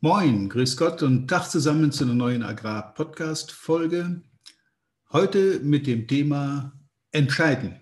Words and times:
Moin, 0.00 0.48
grüß 0.48 0.76
Gott 0.76 1.02
und 1.02 1.26
Tag 1.26 1.48
zusammen 1.48 1.90
zu 1.90 2.04
einer 2.04 2.14
neuen 2.14 2.44
Agrar-Podcast-Folge. 2.44 4.22
Heute 5.10 5.58
mit 5.58 5.88
dem 5.88 6.06
Thema 6.06 6.72
Entscheiden. 7.10 7.80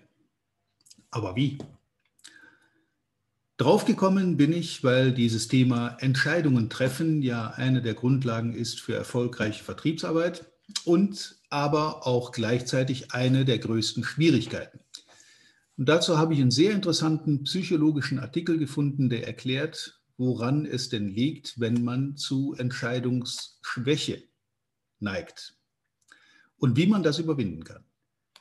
Aber 1.11 1.35
wie? 1.35 1.59
Draufgekommen 3.57 4.35
bin 4.35 4.51
ich, 4.51 4.83
weil 4.83 5.11
dieses 5.11 5.47
Thema 5.47 5.97
Entscheidungen 5.99 6.71
treffen 6.71 7.21
ja 7.21 7.51
eine 7.51 7.83
der 7.83 7.93
Grundlagen 7.93 8.55
ist 8.55 8.79
für 8.79 8.95
erfolgreiche 8.95 9.63
Vertriebsarbeit 9.63 10.51
und 10.85 11.39
aber 11.51 12.07
auch 12.07 12.31
gleichzeitig 12.31 13.13
eine 13.13 13.45
der 13.45 13.59
größten 13.59 14.03
Schwierigkeiten. 14.03 14.79
Und 15.77 15.87
dazu 15.87 16.17
habe 16.17 16.33
ich 16.33 16.41
einen 16.41 16.49
sehr 16.49 16.71
interessanten 16.71 17.43
psychologischen 17.43 18.17
Artikel 18.17 18.57
gefunden, 18.57 19.09
der 19.09 19.27
erklärt, 19.27 19.96
woran 20.17 20.65
es 20.65 20.89
denn 20.89 21.09
liegt, 21.09 21.59
wenn 21.59 21.83
man 21.83 22.17
zu 22.17 22.55
Entscheidungsschwäche 22.57 24.23
neigt 24.99 25.55
und 26.57 26.75
wie 26.75 26.87
man 26.87 27.03
das 27.03 27.19
überwinden 27.19 27.63
kann. 27.63 27.85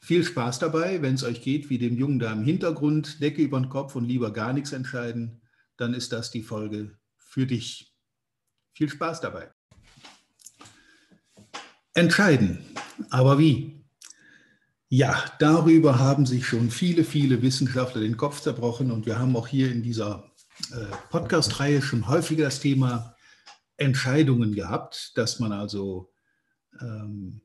Viel 0.01 0.25
Spaß 0.25 0.59
dabei, 0.59 1.03
wenn 1.03 1.15
es 1.15 1.25
euch 1.25 1.43
geht 1.43 1.69
wie 1.69 1.79
dem 1.79 1.97
Jungen 1.97 2.19
da 2.19 2.33
im 2.33 2.45
Hintergrund, 2.45 3.21
Decke 3.21 3.43
über 3.43 3.61
den 3.61 3.69
Kopf 3.69 3.97
und 3.97 4.05
lieber 4.05 4.33
gar 4.33 4.53
nichts 4.53 4.73
entscheiden, 4.73 5.43
dann 5.77 5.95
ist 5.95 6.13
das 6.13 6.31
die 6.31 6.43
Folge 6.43 6.97
für 7.17 7.47
dich. 7.47 7.93
Viel 8.73 8.89
Spaß 8.89 9.21
dabei. 9.21 9.51
Entscheiden. 11.95 12.59
Aber 13.11 13.39
wie? 13.39 13.85
Ja, 14.89 15.25
darüber 15.41 15.99
haben 15.99 16.27
sich 16.27 16.47
schon 16.47 16.71
viele, 16.71 17.03
viele 17.03 17.43
Wissenschaftler 17.43 18.01
den 18.01 18.17
Kopf 18.17 18.41
zerbrochen 18.41 18.91
und 18.91 19.07
wir 19.07 19.19
haben 19.19 19.35
auch 19.35 19.49
hier 19.49 19.73
in 19.73 19.83
dieser 19.83 20.31
Podcast-Reihe 21.11 21.83
schon 21.83 22.09
häufiger 22.09 22.45
das 22.45 22.61
Thema 22.61 23.17
Entscheidungen 23.77 24.55
gehabt, 24.55 25.13
dass 25.17 25.39
man 25.39 25.53
also 25.53 26.13
ähm, 26.81 27.41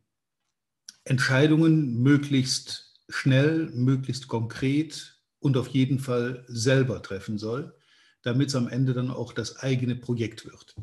Entscheidungen 1.04 2.02
möglichst 2.02 3.00
schnell, 3.10 3.70
möglichst 3.74 4.28
konkret 4.28 5.20
und 5.40 5.58
auf 5.58 5.68
jeden 5.68 6.00
Fall 6.00 6.46
selber 6.48 7.02
treffen 7.02 7.38
soll, 7.38 7.76
damit 8.22 8.50
es 8.50 8.56
am 8.56 8.68
Ende 8.68 8.94
dann 8.94 9.12
auch 9.12 9.34
das 9.34 9.58
eigene 9.58 9.96
Projekt 9.96 10.46
wird. 10.46 10.76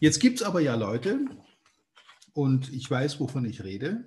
Jetzt 0.00 0.20
gibt 0.20 0.40
es 0.40 0.46
aber 0.46 0.60
ja 0.60 0.74
Leute, 0.74 1.26
und 2.34 2.72
ich 2.72 2.90
weiß, 2.90 3.20
wovon 3.20 3.44
ich 3.44 3.62
rede. 3.62 4.04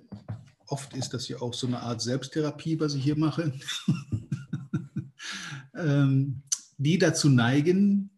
Oft 0.66 0.94
ist 0.94 1.14
das 1.14 1.28
ja 1.28 1.40
auch 1.40 1.54
so 1.54 1.66
eine 1.66 1.80
Art 1.80 2.02
Selbsttherapie, 2.02 2.78
was 2.78 2.94
ich 2.94 3.02
hier 3.02 3.16
mache. 3.16 3.54
ähm, 5.74 6.42
die 6.78 6.98
dazu 6.98 7.28
neigen, 7.28 8.10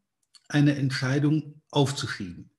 eine 0.49 0.77
Entscheidung 0.77 1.63
aufzuschieben. 1.71 2.51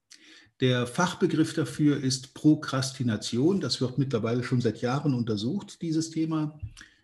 Der 0.60 0.86
Fachbegriff 0.86 1.54
dafür 1.54 1.98
ist 1.98 2.34
Prokrastination. 2.34 3.62
Das 3.62 3.82
wird 3.82 3.98
mittlerweile 3.98 4.44
schon 4.44 4.62
seit 4.62 4.82
Jahren 4.82 5.14
untersucht, 5.14 5.82
dieses 5.82 6.12
Thema. 6.12 6.60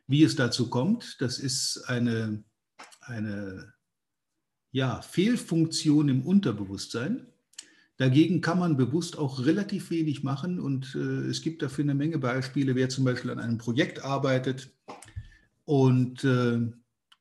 Wie 0.05 0.23
es 0.23 0.35
dazu 0.35 0.69
kommt, 0.69 1.17
das 1.19 1.39
ist 1.39 1.83
eine, 1.87 2.43
eine 3.01 3.73
ja, 4.71 5.01
Fehlfunktion 5.01 6.07
im 6.07 6.21
Unterbewusstsein. 6.21 7.27
Dagegen 7.97 8.41
kann 8.41 8.59
man 8.59 8.77
bewusst 8.77 9.17
auch 9.17 9.43
relativ 9.43 9.89
wenig 9.89 10.23
machen 10.23 10.59
und 10.59 10.93
äh, 10.93 11.27
es 11.27 11.41
gibt 11.41 11.63
dafür 11.63 11.83
eine 11.83 11.95
Menge 11.95 12.19
Beispiele, 12.19 12.75
wer 12.75 12.89
zum 12.89 13.05
Beispiel 13.05 13.31
an 13.31 13.39
einem 13.39 13.57
Projekt 13.57 14.03
arbeitet 14.03 14.69
und 15.65 16.23
äh, 16.23 16.59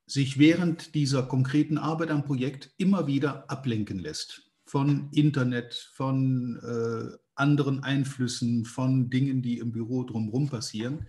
sich 0.07 0.39
während 0.39 0.95
dieser 0.95 1.25
konkreten 1.25 1.79
Arbeit 1.79 2.11
am 2.11 2.25
Projekt 2.25 2.71
immer 2.79 3.07
wieder 3.07 3.51
ablenken 3.51 3.99
lässt 3.99 4.43
von 4.65 5.11
Internet, 5.13 5.75
von 5.95 6.59
äh, 6.63 7.17
anderen 7.35 7.83
Einflüssen, 7.83 8.65
von 8.65 9.11
Dingen, 9.11 9.43
die 9.43 9.59
im 9.59 9.73
Büro 9.73 10.05
drumherum 10.05 10.49
passieren. 10.49 11.07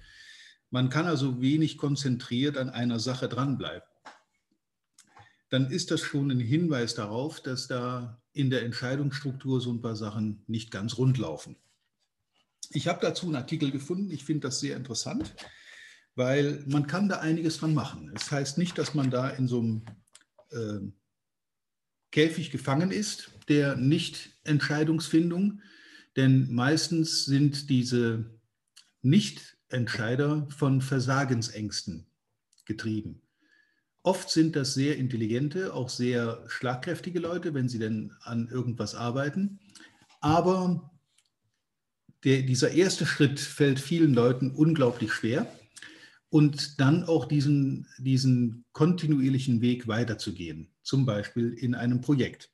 Man 0.70 0.90
kann 0.90 1.06
also 1.06 1.42
wenig 1.42 1.78
konzentriert 1.78 2.58
an 2.58 2.70
einer 2.70 3.00
Sache 3.00 3.30
dranbleiben. 3.30 3.88
Dann 5.50 5.72
ist 5.72 5.92
das 5.92 6.02
schon 6.02 6.30
ein 6.30 6.42
Hinweis 6.42 6.94
darauf, 6.94 7.42
dass 7.42 7.68
da 7.68 8.22
in 8.34 8.50
der 8.50 8.64
Entscheidungsstruktur 8.64 9.62
so 9.62 9.72
ein 9.72 9.82
paar 9.82 9.96
Sachen 9.96 10.44
nicht 10.48 10.72
ganz 10.72 10.98
rund 10.98 11.18
laufen. 11.18 11.56
Ich 12.72 12.88
habe 12.88 13.00
dazu 13.02 13.28
einen 13.28 13.38
Artikel 13.38 13.72
gefunden, 13.72 14.12
ich 14.12 14.26
finde 14.26 14.48
das 14.48 14.60
sehr 14.60 14.76
interessant 14.76 15.34
weil 16.18 16.64
man 16.66 16.88
kann 16.88 17.08
da 17.08 17.20
einiges 17.20 17.60
dran 17.60 17.76
machen. 17.76 18.12
Es 18.16 18.24
das 18.24 18.32
heißt 18.32 18.58
nicht, 18.58 18.78
dass 18.80 18.96
man 18.96 19.12
da 19.12 19.30
in 19.30 19.48
so 19.48 19.60
einem 19.60 19.82
äh, 20.50 20.92
Käfig 22.12 22.50
gefangen 22.50 22.90
ist, 22.90 23.32
der 23.48 23.76
Nicht-Entscheidungsfindung, 23.76 25.62
denn 26.16 26.52
meistens 26.52 27.26
sind 27.26 27.70
diese 27.70 28.32
Nicht-Entscheider 29.04 30.48
von 30.50 30.82
Versagensängsten 30.82 32.08
getrieben. 32.66 33.22
Oft 34.02 34.32
sind 34.32 34.56
das 34.56 34.74
sehr 34.74 34.98
intelligente, 34.98 35.74
auch 35.76 35.90
sehr 35.90 36.44
schlagkräftige 36.48 37.20
Leute, 37.20 37.54
wenn 37.54 37.70
sie 37.70 37.78
denn 37.78 38.12
an 38.22 38.48
irgendwas 38.50 38.96
arbeiten. 38.96 39.60
Aber 40.20 40.90
der, 42.24 42.42
dieser 42.42 42.72
erste 42.72 43.06
Schritt 43.06 43.40
fällt 43.40 43.80
vielen 43.80 44.16
Leuten 44.16 44.50
unglaublich 44.50 45.14
schwer 45.14 45.46
und 46.30 46.80
dann 46.80 47.04
auch 47.04 47.26
diesen, 47.26 47.88
diesen 47.98 48.66
kontinuierlichen 48.74 49.62
Weg 49.62 49.88
weiterzugehen, 49.88 50.70
zum 50.84 51.06
Beispiel 51.06 51.54
in 51.54 51.76
einem 51.76 52.02
Projekt. 52.02 52.52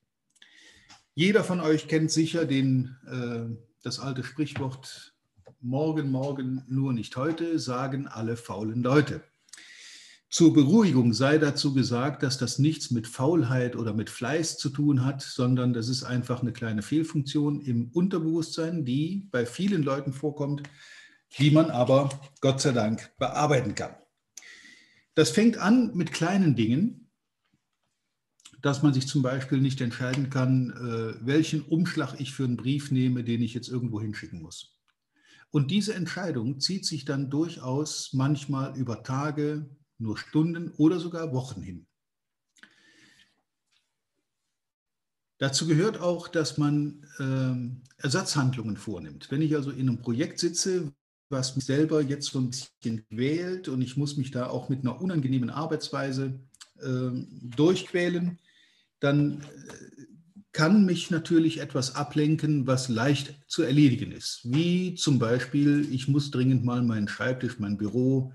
Jeder 1.16 1.44
von 1.44 1.60
euch 1.60 1.88
kennt 1.88 2.12
sicher 2.12 2.46
den, 2.46 2.96
äh, 3.08 3.56
das 3.84 4.00
alte 4.00 4.24
Sprichwort, 4.24 5.14
morgen, 5.62 6.12
morgen, 6.12 6.64
nur 6.68 6.94
nicht 6.94 7.16
heute, 7.16 7.60
sagen 7.60 8.08
alle 8.08 8.36
faulen 8.36 8.84
Leute. 8.84 9.22
Zur 10.30 10.52
Beruhigung 10.52 11.14
sei 11.14 11.38
dazu 11.38 11.76
gesagt, 11.76 12.24
dass 12.24 12.40
das 12.40 12.58
nichts 12.58 12.90
mit 12.90 13.06
Faulheit 13.06 13.76
oder 13.76 13.94
mit 13.94 14.10
Fleiß 14.10 14.58
zu 14.58 14.72
tun 14.72 15.06
hat, 15.06 15.22
sondern 15.22 15.74
das 15.74 15.90
ist 15.90 16.04
einfach 16.04 16.42
eine 16.42 16.52
kleine 16.52 16.82
Fehlfunktion 16.82 17.62
im 17.62 17.92
Unterbewusstsein, 17.94 18.84
die 18.84 19.28
bei 19.30 19.46
vielen 19.46 19.84
Leuten 19.84 20.12
vorkommt, 20.12 20.64
die 21.38 21.52
man 21.52 21.72
aber 21.72 22.10
Gott 22.42 22.62
sei 22.62 22.72
Dank 22.72 23.12
bearbeiten 23.18 23.76
kann. 23.76 23.96
Das 25.16 25.32
fängt 25.32 25.58
an 25.58 25.96
mit 25.96 26.12
kleinen 26.12 26.56
Dingen, 26.56 27.12
dass 28.62 28.82
man 28.82 28.94
sich 28.94 29.08
zum 29.08 29.22
Beispiel 29.22 29.60
nicht 29.60 29.82
entscheiden 29.82 30.30
kann, 30.30 30.72
äh, 30.72 31.26
welchen 31.26 31.62
Umschlag 31.64 32.20
ich 32.20 32.34
für 32.34 32.46
einen 32.46 32.58
Brief 32.58 32.92
nehme, 32.92 33.24
den 33.24 33.42
ich 33.42 33.54
jetzt 33.54 33.68
irgendwo 33.68 34.00
hinschicken 34.00 34.42
muss. 34.42 34.80
Und 35.52 35.70
diese 35.70 35.94
Entscheidung 35.94 36.60
zieht 36.60 36.86
sich 36.86 37.06
dann 37.06 37.30
durchaus 37.30 38.14
manchmal 38.14 38.76
über 38.78 39.04
Tage, 39.04 39.70
nur 40.00 40.18
Stunden 40.18 40.72
oder 40.78 41.00
sogar 41.00 41.34
Wochen 41.34 41.62
hin. 41.62 41.86
Dazu 45.38 45.68
gehört 45.68 46.00
auch, 46.00 46.28
dass 46.28 46.58
man 46.58 47.06
äh, 47.20 48.02
Ersatzhandlungen 48.02 48.78
vornimmt. 48.78 49.30
Wenn 49.30 49.42
ich 49.42 49.56
also 49.56 49.72
in 49.72 49.90
einem 49.90 50.00
Projekt 50.00 50.40
sitze, 50.40 50.94
was 51.34 51.58
mich 51.58 51.66
selber 51.66 52.02
jetzt 52.02 52.28
so 52.32 52.40
ein 52.40 52.50
bisschen 52.50 53.06
quält 53.10 53.68
und 53.68 53.82
ich 53.82 53.98
muss 53.98 54.16
mich 54.16 54.32
da 54.32 54.48
auch 54.48 54.70
mit 54.70 54.82
einer 54.82 55.02
unangenehmen 55.02 55.50
Arbeitsweise 55.50 56.40
äh, 56.80 57.10
durchquälen, 57.42 58.40
dann 59.02 59.42
äh, 59.42 60.04
kann 60.54 60.86
mich 60.86 61.10
natürlich 61.10 61.60
etwas 61.60 61.96
ablenken, 61.96 62.68
was 62.68 62.88
leicht 62.88 63.36
zu 63.48 63.64
erledigen 63.64 64.12
ist. 64.12 64.42
Wie 64.44 64.94
zum 64.96 65.20
Beispiel, 65.20 65.88
ich 65.92 66.08
muss 66.08 66.32
dringend 66.32 66.64
mal 66.64 66.84
meinen 66.84 67.08
Schreibtisch, 67.08 67.60
mein 67.60 67.76
Büro 67.76 68.32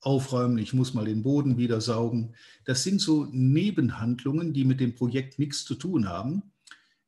aufräumen, 0.00 0.58
ich 0.58 0.74
muss 0.74 0.94
mal 0.94 1.06
den 1.06 1.22
Boden 1.22 1.56
wieder 1.56 1.80
saugen. 1.80 2.34
Das 2.66 2.82
sind 2.82 3.00
so 3.00 3.26
Nebenhandlungen, 3.32 4.52
die 4.52 4.64
mit 4.64 4.80
dem 4.80 4.94
Projekt 4.94 5.38
nichts 5.38 5.64
zu 5.64 5.74
tun 5.74 6.08
haben. 6.08 6.42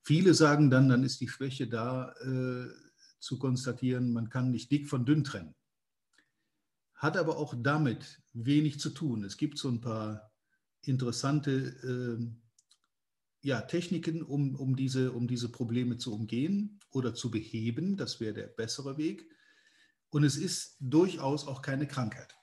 Viele 0.02 0.32
sagen 0.32 0.70
dann, 0.70 0.88
dann 0.88 1.04
ist 1.04 1.20
die 1.20 1.28
Schwäche 1.28 1.66
da, 1.66 2.14
äh, 2.22 2.83
zu 3.24 3.38
konstatieren, 3.38 4.12
man 4.12 4.28
kann 4.28 4.50
nicht 4.50 4.70
dick 4.70 4.86
von 4.86 5.04
dünn 5.04 5.24
trennen. 5.24 5.54
Hat 6.94 7.16
aber 7.16 7.38
auch 7.38 7.54
damit 7.56 8.22
wenig 8.32 8.78
zu 8.78 8.90
tun. 8.90 9.24
Es 9.24 9.36
gibt 9.36 9.58
so 9.58 9.68
ein 9.68 9.80
paar 9.80 10.30
interessante 10.82 11.50
äh, 11.50 12.26
ja, 13.40 13.62
Techniken, 13.62 14.22
um, 14.22 14.54
um, 14.56 14.76
diese, 14.76 15.12
um 15.12 15.26
diese 15.26 15.50
Probleme 15.50 15.96
zu 15.96 16.14
umgehen 16.14 16.80
oder 16.90 17.14
zu 17.14 17.30
beheben. 17.30 17.96
Das 17.96 18.20
wäre 18.20 18.34
der 18.34 18.46
bessere 18.46 18.96
Weg. 18.96 19.28
Und 20.10 20.24
es 20.24 20.36
ist 20.36 20.76
durchaus 20.80 21.46
auch 21.46 21.62
keine 21.62 21.86
Krankheit. 21.86 22.34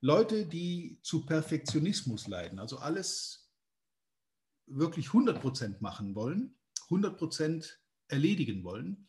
Leute, 0.00 0.46
die 0.46 1.00
zu 1.02 1.26
Perfektionismus 1.26 2.28
leiden, 2.28 2.58
also 2.58 2.78
alles 2.78 3.50
wirklich 4.66 5.08
100% 5.08 5.76
machen 5.80 6.14
wollen, 6.14 6.56
100% 6.88 7.68
erledigen 8.08 8.62
wollen, 8.64 9.08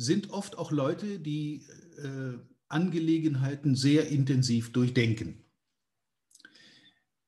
sind 0.00 0.30
oft 0.30 0.56
auch 0.56 0.70
Leute, 0.72 1.18
die 1.18 1.66
äh, 1.98 2.38
Angelegenheiten 2.68 3.74
sehr 3.74 4.08
intensiv 4.08 4.72
durchdenken. 4.72 5.44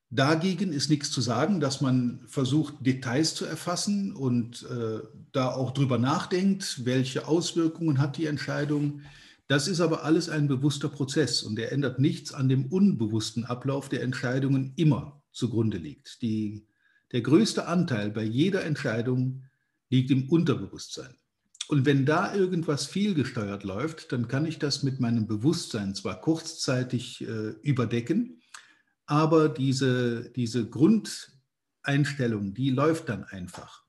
Dagegen 0.09 0.73
ist 0.73 0.91
nichts 0.91 1.11
zu 1.11 1.21
sagen, 1.21 1.61
dass 1.61 1.81
man 1.81 2.23
versucht, 2.27 2.75
Details 2.81 3.35
zu 3.35 3.45
erfassen 3.45 4.15
und 4.15 4.63
äh, 4.71 5.01
da 5.33 5.53
auch 5.53 5.73
drüber 5.73 5.99
nachdenkt, 5.99 6.85
welche 6.85 7.27
Auswirkungen 7.29 7.99
hat 7.99 8.19
die 8.19 8.27
Entscheidung. 8.27 9.03
Das 9.49 9.69
ist 9.69 9.81
aber 9.81 10.05
alles 10.05 10.29
ein 10.29 10.49
bewusster 10.49 10.89
Prozess 10.89 11.43
und 11.43 11.57
der 11.57 11.73
ändert 11.73 11.99
nichts 11.99 12.33
an 12.33 12.49
dem 12.49 12.67
unbewussten 12.67 13.45
Ablauf 13.45 13.89
der 13.89 14.03
Entscheidungen 14.03 14.73
immer 14.77 15.23
zugrunde 15.33 15.79
liegt. 15.79 16.21
Die, 16.23 16.67
der 17.13 17.23
größte 17.23 17.67
Anteil 17.67 18.11
bei 18.11 18.23
jeder 18.23 18.65
Entscheidung 18.65 19.45
liegt 19.89 20.11
im 20.11 20.29
Unterbewusstsein. 20.29 21.15
Und 21.73 21.87
wenn 21.87 22.05
da 22.05 22.35
irgendwas 22.35 22.85
fehlgesteuert 22.85 23.65
läuft, 23.65 24.13
dann 24.13 24.29
kann 24.29 24.45
ich 24.45 24.59
das 24.59 24.83
mit 24.83 25.01
meinem 25.01 25.27
Bewusstsein 25.27 25.95
zwar 25.95 26.21
kurzzeitig 26.21 27.27
äh, 27.27 27.55
überdecken, 27.63 28.43
aber 29.07 29.49
diese, 29.49 30.31
diese 30.37 30.69
Grundeinstellung, 30.69 32.53
die 32.53 32.69
läuft 32.69 33.09
dann 33.09 33.25
einfach. 33.25 33.87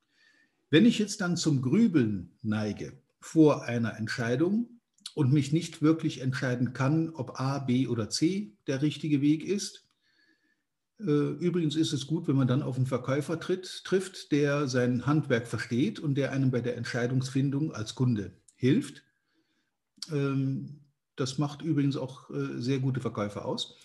Wenn 0.70 0.86
ich 0.86 0.98
jetzt 0.98 1.20
dann 1.20 1.36
zum 1.36 1.62
Grübeln 1.62 2.32
neige 2.42 2.94
vor 3.20 3.66
einer 3.66 3.98
Entscheidung 3.98 4.80
und 5.14 5.34
mich 5.34 5.52
nicht 5.52 5.82
wirklich 5.82 6.22
entscheiden 6.22 6.72
kann, 6.72 7.10
ob 7.10 7.38
A, 7.38 7.60
B 7.60 7.88
oder 7.88 8.10
C 8.10 8.54
der 8.66 8.82
richtige 8.82 9.20
Weg 9.20 9.44
ist, 9.44 9.83
Übrigens 11.04 11.76
ist 11.76 11.92
es 11.92 12.08
gut, 12.08 12.28
wenn 12.28 12.38
man 12.38 12.48
dann 12.48 12.62
auf 12.62 12.78
einen 12.78 12.86
Verkäufer 12.86 13.40
tritt, 13.40 13.84
trifft, 13.84 14.32
der 14.32 14.68
sein 14.68 15.06
Handwerk 15.06 15.48
versteht 15.48 16.00
und 16.00 16.16
der 16.16 16.32
einem 16.32 16.50
bei 16.50 16.62
der 16.62 16.78
Entscheidungsfindung 16.78 17.74
als 17.74 17.94
Kunde 17.94 18.32
hilft. 18.56 19.04
Ähm, 20.12 20.80
das 21.16 21.38
macht 21.38 21.62
übrigens 21.62 21.98
auch 21.98 22.30
äh, 22.30 22.60
sehr 22.62 22.80
gute 22.80 23.02
Verkäufer 23.02 23.46
aus. 23.46 23.78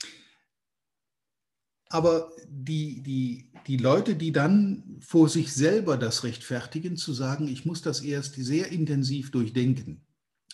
Aber 1.90 2.30
die, 2.46 3.02
die, 3.02 3.50
die 3.66 3.78
Leute, 3.78 4.14
die 4.14 4.30
dann 4.30 4.98
vor 5.00 5.28
sich 5.28 5.52
selber 5.52 5.96
das 5.96 6.22
rechtfertigen, 6.22 6.96
zu 6.96 7.12
sagen, 7.12 7.48
ich 7.48 7.64
muss 7.64 7.82
das 7.82 8.00
erst 8.00 8.34
sehr 8.34 8.70
intensiv 8.70 9.30
durchdenken. 9.30 10.02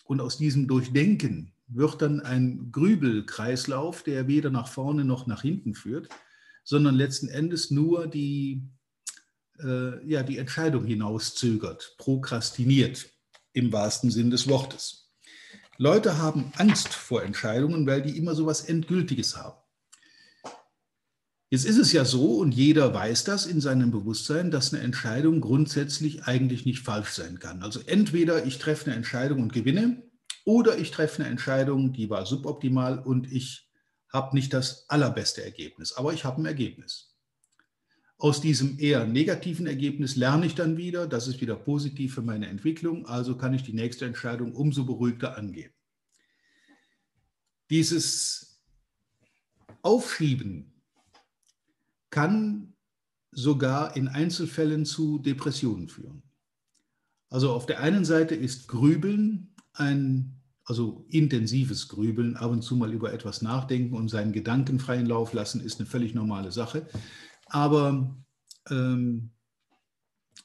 Und 0.04 0.20
aus 0.20 0.38
diesem 0.38 0.68
Durchdenken 0.68 1.52
wird 1.66 2.02
dann 2.02 2.20
ein 2.20 2.70
Grübelkreislauf, 2.70 4.02
der 4.02 4.28
weder 4.28 4.50
nach 4.50 4.68
vorne 4.68 5.04
noch 5.04 5.26
nach 5.26 5.42
hinten 5.42 5.74
führt, 5.74 6.08
sondern 6.64 6.94
letzten 6.94 7.28
Endes 7.28 7.70
nur 7.70 8.06
die, 8.06 8.68
äh, 9.60 10.04
ja, 10.06 10.22
die 10.22 10.38
Entscheidung 10.38 10.84
hinauszögert, 10.84 11.94
prokrastiniert 11.98 13.10
im 13.52 13.72
wahrsten 13.72 14.10
Sinn 14.10 14.30
des 14.30 14.48
Wortes. 14.48 15.12
Leute 15.76 16.18
haben 16.18 16.52
Angst 16.56 16.88
vor 16.88 17.22
Entscheidungen, 17.22 17.86
weil 17.86 18.02
die 18.02 18.16
immer 18.16 18.34
so 18.34 18.44
etwas 18.44 18.62
Endgültiges 18.62 19.36
haben. 19.36 19.58
Jetzt 21.50 21.66
ist 21.66 21.78
es 21.78 21.92
ja 21.92 22.04
so, 22.04 22.38
und 22.38 22.52
jeder 22.52 22.92
weiß 22.94 23.24
das 23.24 23.46
in 23.46 23.60
seinem 23.60 23.90
Bewusstsein, 23.90 24.50
dass 24.50 24.72
eine 24.72 24.82
Entscheidung 24.82 25.40
grundsätzlich 25.40 26.24
eigentlich 26.24 26.64
nicht 26.64 26.80
falsch 26.80 27.10
sein 27.10 27.38
kann. 27.38 27.62
Also 27.62 27.80
entweder 27.86 28.44
ich 28.44 28.58
treffe 28.58 28.86
eine 28.86 28.96
Entscheidung 28.96 29.40
und 29.40 29.52
gewinne, 29.52 30.02
oder 30.44 30.78
ich 30.78 30.90
treffe 30.90 31.22
eine 31.22 31.30
Entscheidung, 31.30 31.92
die 31.92 32.10
war 32.10 32.26
suboptimal 32.26 32.98
und 32.98 33.30
ich 33.30 33.63
habe 34.14 34.34
nicht 34.34 34.54
das 34.54 34.88
allerbeste 34.88 35.44
Ergebnis, 35.44 35.92
aber 35.92 36.12
ich 36.14 36.24
habe 36.24 36.40
ein 36.40 36.46
Ergebnis. 36.46 37.14
Aus 38.16 38.40
diesem 38.40 38.78
eher 38.78 39.04
negativen 39.04 39.66
Ergebnis 39.66 40.14
lerne 40.14 40.46
ich 40.46 40.54
dann 40.54 40.76
wieder, 40.76 41.08
das 41.08 41.26
ist 41.26 41.40
wieder 41.40 41.56
positiv 41.56 42.14
für 42.14 42.22
meine 42.22 42.46
Entwicklung, 42.46 43.06
also 43.06 43.36
kann 43.36 43.52
ich 43.52 43.64
die 43.64 43.72
nächste 43.72 44.06
Entscheidung 44.06 44.54
umso 44.54 44.84
beruhigter 44.84 45.36
angehen. 45.36 45.72
Dieses 47.70 48.62
Aufschieben 49.82 50.72
kann 52.10 52.74
sogar 53.32 53.96
in 53.96 54.06
Einzelfällen 54.06 54.86
zu 54.86 55.18
Depressionen 55.18 55.88
führen. 55.88 56.22
Also 57.30 57.52
auf 57.52 57.66
der 57.66 57.80
einen 57.80 58.04
Seite 58.04 58.36
ist 58.36 58.68
Grübeln 58.68 59.56
ein, 59.72 60.40
also 60.64 61.04
intensives 61.08 61.88
Grübeln, 61.88 62.36
ab 62.36 62.50
und 62.50 62.62
zu 62.62 62.76
mal 62.76 62.92
über 62.92 63.12
etwas 63.12 63.42
nachdenken 63.42 63.94
und 63.94 64.08
seinen 64.08 64.32
Gedanken 64.32 64.78
freien 64.78 65.06
Lauf 65.06 65.32
lassen, 65.32 65.60
ist 65.60 65.78
eine 65.78 65.86
völlig 65.86 66.14
normale 66.14 66.52
Sache. 66.52 66.86
Aber 67.46 68.16
ähm, 68.70 69.30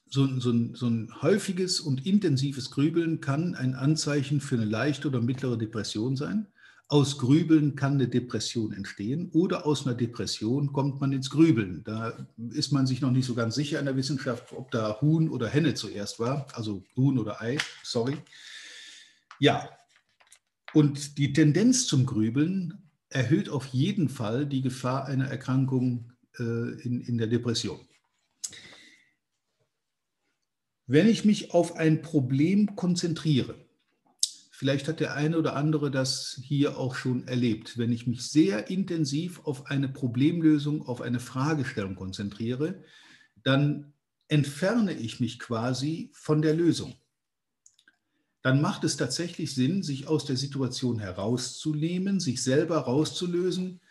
so, 0.09 0.27
so, 0.39 0.53
so, 0.73 0.87
ein 0.87 1.09
häufiges 1.21 1.79
und 1.79 2.05
intensives 2.05 2.71
Grübeln 2.71 3.21
kann 3.21 3.55
ein 3.55 3.75
Anzeichen 3.75 4.41
für 4.41 4.55
eine 4.55 4.65
leichte 4.65 5.07
oder 5.07 5.21
mittlere 5.21 5.57
Depression 5.57 6.15
sein. 6.15 6.47
Aus 6.87 7.19
Grübeln 7.19 7.75
kann 7.75 7.93
eine 7.93 8.07
Depression 8.07 8.73
entstehen 8.73 9.29
oder 9.31 9.67
aus 9.67 9.85
einer 9.85 9.95
Depression 9.95 10.73
kommt 10.73 10.99
man 10.99 11.11
ins 11.11 11.29
Grübeln. 11.29 11.83
Da 11.83 12.27
ist 12.49 12.71
man 12.71 12.87
sich 12.87 12.99
noch 12.99 13.11
nicht 13.11 13.27
so 13.27 13.35
ganz 13.35 13.53
sicher 13.53 13.79
in 13.79 13.85
der 13.85 13.95
Wissenschaft, 13.95 14.51
ob 14.53 14.71
da 14.71 14.99
Huhn 14.99 15.29
oder 15.29 15.47
Henne 15.47 15.75
zuerst 15.75 16.19
war, 16.19 16.47
also 16.55 16.83
Huhn 16.95 17.19
oder 17.19 17.39
Ei, 17.41 17.57
sorry. 17.83 18.17
Ja, 19.37 19.69
und 20.73 21.17
die 21.17 21.33
Tendenz 21.33 21.87
zum 21.87 22.05
Grübeln 22.05 22.89
erhöht 23.09 23.49
auf 23.49 23.67
jeden 23.67 24.09
Fall 24.09 24.45
die 24.45 24.61
Gefahr 24.61 25.05
einer 25.05 25.27
Erkrankung 25.27 26.11
äh, 26.37 26.43
in, 26.43 27.01
in 27.01 27.17
der 27.17 27.27
Depression. 27.27 27.79
Wenn 30.85 31.07
ich 31.07 31.25
mich 31.25 31.53
auf 31.53 31.75
ein 31.75 32.01
Problem 32.01 32.75
konzentriere, 32.75 33.55
Vielleicht 34.59 34.89
hat 34.89 34.99
der 34.99 35.15
eine 35.15 35.37
oder 35.37 35.55
andere 35.55 35.89
das 35.89 36.37
hier 36.43 36.77
auch 36.77 36.93
schon 36.93 37.25
erlebt. 37.29 37.77
Wenn 37.77 37.93
ich 37.93 38.07
mich 38.07 38.23
sehr 38.23 38.69
intensiv 38.69 39.39
auf 39.45 39.67
eine 39.67 39.87
Problemlösung, 39.87 40.85
auf 40.85 40.99
eine 40.99 41.21
Fragestellung 41.21 41.95
konzentriere, 41.95 42.83
dann 43.41 43.93
entferne 44.27 44.91
ich 44.91 45.21
mich 45.21 45.39
quasi 45.39 46.11
von 46.13 46.41
der 46.41 46.55
Lösung. 46.55 46.93
Dann 48.41 48.61
macht 48.61 48.83
es 48.83 48.95
tatsächlich 48.95 49.53
Sinn, 49.53 49.83
sich 49.83 50.07
aus 50.07 50.25
der 50.25 50.37
Situation 50.37 50.99
herauszunehmen, 50.99 52.19
sich 52.19 52.41
selber 52.41 52.77
rauszulösen, 52.77 53.81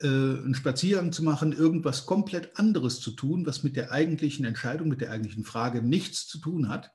äh, 0.00 0.06
einen 0.06 0.54
Spaziergang 0.54 1.12
zu 1.12 1.22
machen, 1.22 1.52
irgendwas 1.52 2.04
komplett 2.04 2.58
anderes 2.58 3.00
zu 3.00 3.12
tun, 3.12 3.46
was 3.46 3.62
mit 3.62 3.76
der 3.76 3.92
eigentlichen 3.92 4.44
Entscheidung, 4.44 4.88
mit 4.88 5.00
der 5.00 5.10
eigentlichen 5.10 5.44
Frage 5.44 5.82
nichts 5.82 6.26
zu 6.26 6.38
tun 6.38 6.68
hat. 6.68 6.92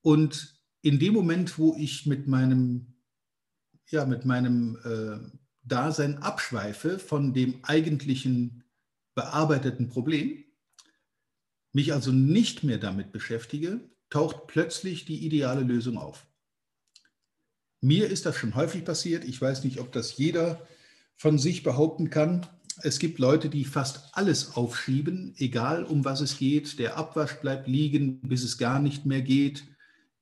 Und 0.00 0.58
in 0.82 0.98
dem 0.98 1.14
Moment, 1.14 1.58
wo 1.58 1.76
ich 1.78 2.06
mit 2.06 2.26
meinem, 2.26 2.94
ja, 3.90 4.04
mit 4.04 4.24
meinem 4.24 4.78
äh, 4.84 5.38
Dasein 5.62 6.18
abschweife 6.18 6.98
von 6.98 7.34
dem 7.34 7.64
eigentlichen 7.64 8.64
bearbeiteten 9.14 9.88
Problem, 9.88 10.44
mich 11.72 11.92
also 11.92 12.10
nicht 12.10 12.64
mehr 12.64 12.78
damit 12.78 13.12
beschäftige, 13.12 13.88
taucht 14.10 14.46
plötzlich 14.46 15.04
die 15.04 15.24
ideale 15.24 15.62
Lösung 15.62 15.98
auf. 15.98 16.26
Mir 17.80 18.08
ist 18.08 18.26
das 18.26 18.36
schon 18.36 18.54
häufig 18.54 18.84
passiert. 18.84 19.24
Ich 19.24 19.40
weiß 19.40 19.64
nicht, 19.64 19.78
ob 19.78 19.92
das 19.92 20.16
jeder 20.16 20.66
von 21.16 21.38
sich 21.38 21.62
behaupten 21.62 22.10
kann. 22.10 22.46
Es 22.82 22.98
gibt 22.98 23.18
Leute, 23.18 23.48
die 23.48 23.64
fast 23.64 24.10
alles 24.12 24.56
aufschieben, 24.56 25.34
egal 25.36 25.84
um 25.84 26.04
was 26.04 26.20
es 26.20 26.38
geht. 26.38 26.78
Der 26.78 26.96
Abwasch 26.96 27.34
bleibt 27.40 27.68
liegen, 27.68 28.20
bis 28.20 28.44
es 28.44 28.58
gar 28.58 28.80
nicht 28.80 29.04
mehr 29.04 29.22
geht. 29.22 29.64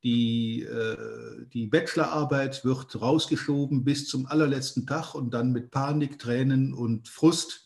Die, 0.02 0.62
äh, 0.62 1.47
die 1.52 1.66
Bachelorarbeit 1.66 2.64
wird 2.64 3.00
rausgeschoben 3.00 3.85
bis 3.85 4.07
zum 4.07 4.26
allerletzten 4.26 4.87
Tag 4.87 5.14
und 5.14 5.35
dann 5.35 5.52
mit 5.52 5.71
Panik, 5.71 6.19
Tränen 6.19 6.73
und 6.73 7.09
Frust 7.09 7.65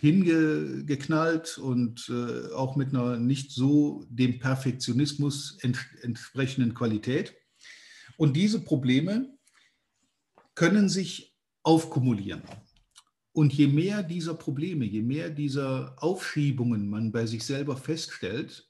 hingeknallt 0.00 1.58
und 1.58 2.08
äh, 2.08 2.52
auch 2.52 2.76
mit 2.76 2.90
einer 2.90 3.16
nicht 3.18 3.52
so 3.52 4.04
dem 4.08 4.38
Perfektionismus 4.38 5.58
ents 5.62 5.80
entsprechenden 6.02 6.74
Qualität. 6.74 7.34
Und 8.16 8.36
diese 8.36 8.60
Probleme 8.60 9.36
können 10.54 10.88
sich 10.88 11.36
aufkumulieren. 11.62 12.42
Und 13.32 13.52
je 13.52 13.68
mehr 13.68 14.02
dieser 14.02 14.34
Probleme, 14.34 14.84
je 14.84 15.02
mehr 15.02 15.30
dieser 15.30 15.94
Aufschiebungen 16.02 16.88
man 16.88 17.12
bei 17.12 17.26
sich 17.26 17.44
selber 17.44 17.76
feststellt, 17.76 18.68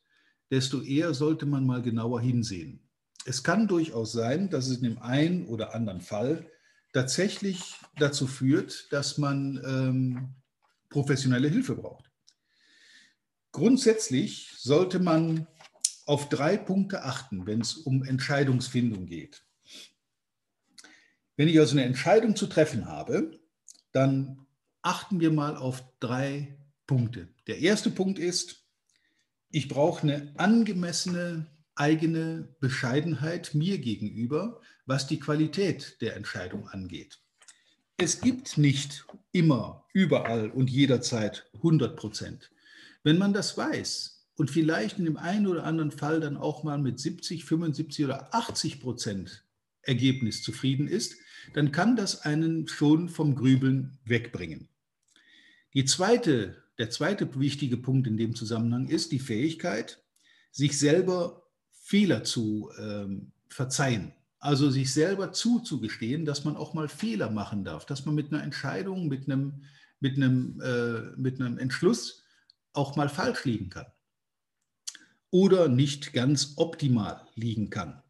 desto 0.50 0.82
eher 0.82 1.14
sollte 1.14 1.46
man 1.46 1.66
mal 1.66 1.80
genauer 1.82 2.20
hinsehen. 2.20 2.80
Es 3.24 3.42
kann 3.42 3.68
durchaus 3.68 4.12
sein, 4.12 4.50
dass 4.50 4.68
es 4.68 4.78
in 4.78 4.84
dem 4.84 4.98
einen 4.98 5.46
oder 5.46 5.74
anderen 5.74 6.00
Fall 6.00 6.50
tatsächlich 6.92 7.74
dazu 7.96 8.26
führt, 8.26 8.92
dass 8.92 9.18
man 9.18 9.60
ähm, 9.64 10.34
professionelle 10.88 11.48
Hilfe 11.48 11.74
braucht. 11.74 12.10
Grundsätzlich 13.52 14.52
sollte 14.56 14.98
man 14.98 15.46
auf 16.06 16.28
drei 16.28 16.56
Punkte 16.56 17.04
achten, 17.04 17.46
wenn 17.46 17.60
es 17.60 17.74
um 17.74 18.04
Entscheidungsfindung 18.04 19.06
geht. 19.06 19.44
Wenn 21.36 21.48
ich 21.48 21.58
also 21.58 21.72
eine 21.72 21.84
Entscheidung 21.84 22.34
zu 22.34 22.46
treffen 22.46 22.86
habe, 22.86 23.38
dann 23.92 24.46
achten 24.82 25.20
wir 25.20 25.30
mal 25.30 25.56
auf 25.56 25.84
drei 26.00 26.58
Punkte. 26.86 27.28
Der 27.46 27.58
erste 27.58 27.90
Punkt 27.90 28.18
ist, 28.18 28.64
ich 29.50 29.68
brauche 29.68 30.02
eine 30.02 30.34
angemessene 30.36 31.46
eigene 31.78 32.48
Bescheidenheit 32.60 33.54
mir 33.54 33.78
gegenüber, 33.78 34.60
was 34.86 35.06
die 35.06 35.20
Qualität 35.20 36.00
der 36.00 36.16
Entscheidung 36.16 36.68
angeht. 36.68 37.18
es 38.00 38.20
gibt 38.20 38.58
nicht 38.58 39.06
immer, 39.32 39.84
überall 39.92 40.50
und 40.50 40.70
jederzeit 40.70 41.50
100 41.54 41.96
Prozent. 41.96 42.50
Wenn 43.02 43.18
man 43.18 43.32
das 43.32 43.58
weiß 43.58 44.26
und 44.36 44.50
vielleicht 44.50 44.98
in 44.98 45.04
dem 45.04 45.16
einen 45.16 45.48
oder 45.48 45.64
anderen 45.64 45.90
Fall 45.90 46.20
dann 46.20 46.36
auch 46.36 46.62
mal 46.62 46.78
mit 46.78 47.00
70, 47.00 47.44
75 47.44 48.04
oder 48.04 48.32
80 48.34 48.80
Prozent 48.80 49.44
Ergebnis 49.82 50.42
zufrieden 50.42 50.86
ist, 50.86 51.16
dann 51.54 51.72
kann 51.72 51.96
das 51.96 52.22
einen 52.22 52.68
schon 52.68 53.08
vom 53.08 53.34
Grübeln 53.34 53.98
wegbringen. 54.04 54.68
Die 55.74 55.84
zweite, 55.84 56.62
der 56.78 56.90
zweite 56.90 57.28
wichtige 57.40 57.76
Punkt 57.76 58.06
in 58.06 58.16
dem 58.16 58.34
Zusammenhang 58.34 58.88
ist 58.88 59.10
die 59.10 59.18
Fähigkeit, 59.18 60.02
sich 60.52 60.78
selber 60.78 61.47
Fehler 61.88 62.22
zu 62.22 62.70
ähm, 62.78 63.32
verzeihen. 63.48 64.12
Also 64.40 64.70
sich 64.70 64.92
selber 64.92 65.32
zuzugestehen, 65.32 66.26
dass 66.26 66.44
man 66.44 66.54
auch 66.54 66.74
mal 66.74 66.86
Fehler 66.86 67.30
machen 67.30 67.64
darf, 67.64 67.86
dass 67.86 68.04
man 68.04 68.14
mit 68.14 68.30
einer 68.30 68.42
Entscheidung, 68.42 69.08
mit 69.08 69.24
einem, 69.24 69.62
mit 69.98 70.16
einem, 70.16 70.60
äh, 70.60 71.18
mit 71.18 71.40
einem 71.40 71.56
Entschluss 71.56 72.24
auch 72.74 72.94
mal 72.96 73.08
falsch 73.08 73.46
liegen 73.46 73.70
kann 73.70 73.86
oder 75.30 75.68
nicht 75.68 76.12
ganz 76.12 76.52
optimal 76.56 77.26
liegen 77.34 77.70
kann. 77.70 78.02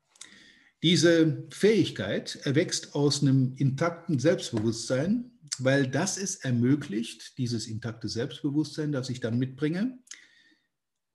Diese 0.83 1.47
Fähigkeit 1.51 2.35
erwächst 2.43 2.97
aus 2.97 3.23
einem 3.23 3.55
intakten 3.59 4.19
Selbstbewusstsein, 4.19 5.31
weil 5.61 5.87
das 5.87 6.19
es 6.19 6.35
ermöglicht, 6.35 7.39
dieses 7.39 7.69
intakte 7.69 8.09
Selbstbewusstsein, 8.09 8.91
das 8.91 9.09
ich 9.09 9.21
dann 9.21 9.39
mitbringe, 9.39 9.99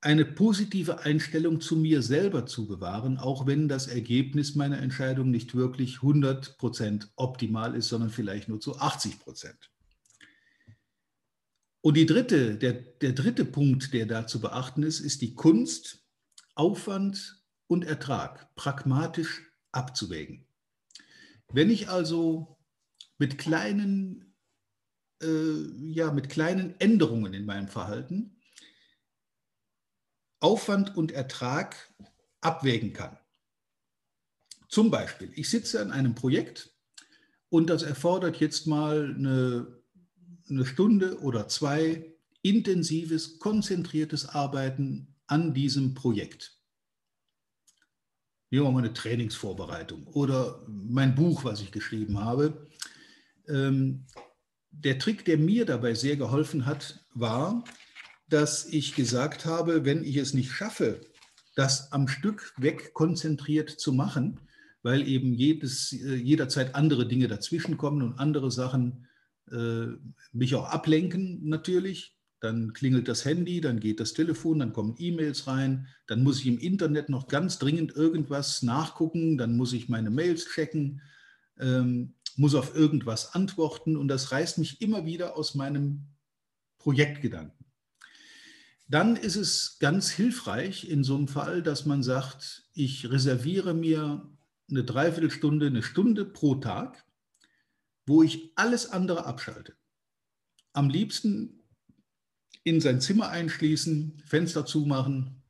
eine 0.03 0.25
positive 0.25 0.99
Einstellung 0.99 1.61
zu 1.61 1.77
mir 1.77 2.01
selber 2.01 2.45
zu 2.45 2.67
bewahren, 2.67 3.17
auch 3.17 3.47
wenn 3.47 3.69
das 3.69 3.87
Ergebnis 3.87 4.53
meiner 4.53 4.79
Entscheidung 4.79 5.31
nicht 5.31 5.55
wirklich 5.55 5.97
100% 5.97 7.07
optimal 7.15 7.75
ist, 7.75 7.87
sondern 7.87 8.09
vielleicht 8.09 8.49
nur 8.49 8.59
zu 8.59 8.75
80%. 8.77 9.53
Und 11.81 11.95
die 11.95 12.05
dritte, 12.05 12.55
der, 12.57 12.73
der 12.73 13.13
dritte 13.13 13.45
Punkt, 13.45 13.93
der 13.93 14.05
da 14.05 14.27
zu 14.27 14.41
beachten 14.41 14.83
ist, 14.83 14.99
ist 14.99 15.21
die 15.21 15.35
Kunst, 15.35 16.05
Aufwand 16.55 17.41
und 17.67 17.85
Ertrag 17.85 18.53
pragmatisch 18.55 19.41
abzuwägen. 19.71 20.45
Wenn 21.51 21.69
ich 21.69 21.89
also 21.89 22.57
mit 23.17 23.37
kleinen, 23.37 24.35
äh, 25.21 25.91
ja, 25.91 26.11
mit 26.11 26.29
kleinen 26.29 26.79
Änderungen 26.79 27.33
in 27.33 27.45
meinem 27.45 27.67
Verhalten 27.69 28.33
Aufwand 30.43 30.97
und 30.97 31.11
Ertrag 31.11 31.93
abwägen 32.41 32.91
kann. 32.91 33.17
Zum 34.67 34.91
Beispiel, 34.91 35.31
ich 35.35 35.49
sitze 35.49 35.81
an 35.81 35.91
einem 35.91 36.15
Projekt 36.15 36.75
und 37.49 37.69
das 37.69 37.83
erfordert 37.83 38.39
jetzt 38.39 38.67
mal 38.67 39.15
eine, 39.15 39.81
eine 40.49 40.65
Stunde 40.65 41.21
oder 41.21 41.47
zwei 41.47 42.13
intensives, 42.41 43.39
konzentriertes 43.39 44.27
Arbeiten 44.27 45.15
an 45.27 45.53
diesem 45.53 45.93
Projekt. 45.93 46.59
Nehmen 48.49 48.65
wir 48.65 48.71
mal 48.71 48.79
eine 48.79 48.93
Trainingsvorbereitung 48.93 50.07
oder 50.07 50.65
mein 50.67 51.15
Buch, 51.15 51.45
was 51.45 51.61
ich 51.61 51.71
geschrieben 51.71 52.19
habe. 52.19 52.67
Ähm, 53.47 54.05
der 54.71 54.99
Trick, 54.99 55.23
der 55.23 55.37
mir 55.37 55.65
dabei 55.65 55.93
sehr 55.93 56.17
geholfen 56.17 56.65
hat, 56.65 56.99
war, 57.13 57.63
dass 58.27 58.65
ich 58.65 58.95
gesagt 58.95 59.45
habe, 59.45 59.85
wenn 59.85 60.03
ich 60.03 60.17
es 60.17 60.33
nicht 60.33 60.51
schaffe, 60.51 61.01
das 61.55 61.91
am 61.91 62.07
Stück 62.07 62.53
weg 62.57 62.93
konzentriert 62.93 63.69
zu 63.69 63.93
machen, 63.93 64.39
weil 64.81 65.07
eben 65.07 65.33
jedes, 65.33 65.93
äh, 65.93 66.15
jederzeit 66.15 66.75
andere 66.75 67.07
Dinge 67.07 67.27
dazwischenkommen 67.27 68.01
und 68.01 68.19
andere 68.19 68.51
Sachen 68.51 69.07
äh, 69.51 69.87
mich 70.31 70.55
auch 70.55 70.69
ablenken 70.69 71.47
natürlich. 71.47 72.17
Dann 72.39 72.73
klingelt 72.73 73.07
das 73.07 73.23
Handy, 73.23 73.61
dann 73.61 73.79
geht 73.79 74.01
das 74.01 74.13
Telefon, 74.13 74.59
dann 74.59 74.73
kommen 74.73 74.95
E-Mails 74.97 75.47
rein, 75.47 75.87
dann 76.07 76.23
muss 76.23 76.41
ich 76.41 76.47
im 76.47 76.59
Internet 76.59 77.07
noch 77.07 77.29
ganz 77.29 77.57
dringend 77.57 77.95
irgendwas 77.95 78.63
nachgucken, 78.63 79.37
dann 79.37 79.55
muss 79.55 79.71
ich 79.71 79.87
meine 79.87 80.09
Mails 80.09 80.45
checken, 80.47 81.01
ähm, 81.57 82.15
muss 82.35 82.55
auf 82.55 82.75
irgendwas 82.75 83.33
antworten 83.33 83.95
und 83.95 84.09
das 84.09 84.33
reißt 84.33 84.57
mich 84.57 84.81
immer 84.81 85.05
wieder 85.05 85.37
aus 85.37 85.55
meinem 85.55 86.07
Projektgedanken 86.79 87.62
dann 88.87 89.15
ist 89.15 89.35
es 89.35 89.77
ganz 89.79 90.11
hilfreich 90.11 90.89
in 90.89 91.03
so 91.03 91.15
einem 91.15 91.27
Fall, 91.27 91.63
dass 91.63 91.85
man 91.85 92.03
sagt, 92.03 92.69
ich 92.73 93.09
reserviere 93.09 93.73
mir 93.73 94.29
eine 94.69 94.83
Dreiviertelstunde, 94.83 95.67
eine 95.67 95.83
Stunde 95.83 96.25
pro 96.25 96.55
Tag, 96.55 97.05
wo 98.05 98.23
ich 98.23 98.51
alles 98.55 98.89
andere 98.89 99.25
abschalte. 99.25 99.75
Am 100.73 100.89
liebsten 100.89 101.63
in 102.63 102.81
sein 102.81 103.01
Zimmer 103.01 103.29
einschließen, 103.29 104.21
Fenster 104.25 104.65
zumachen, 104.65 105.41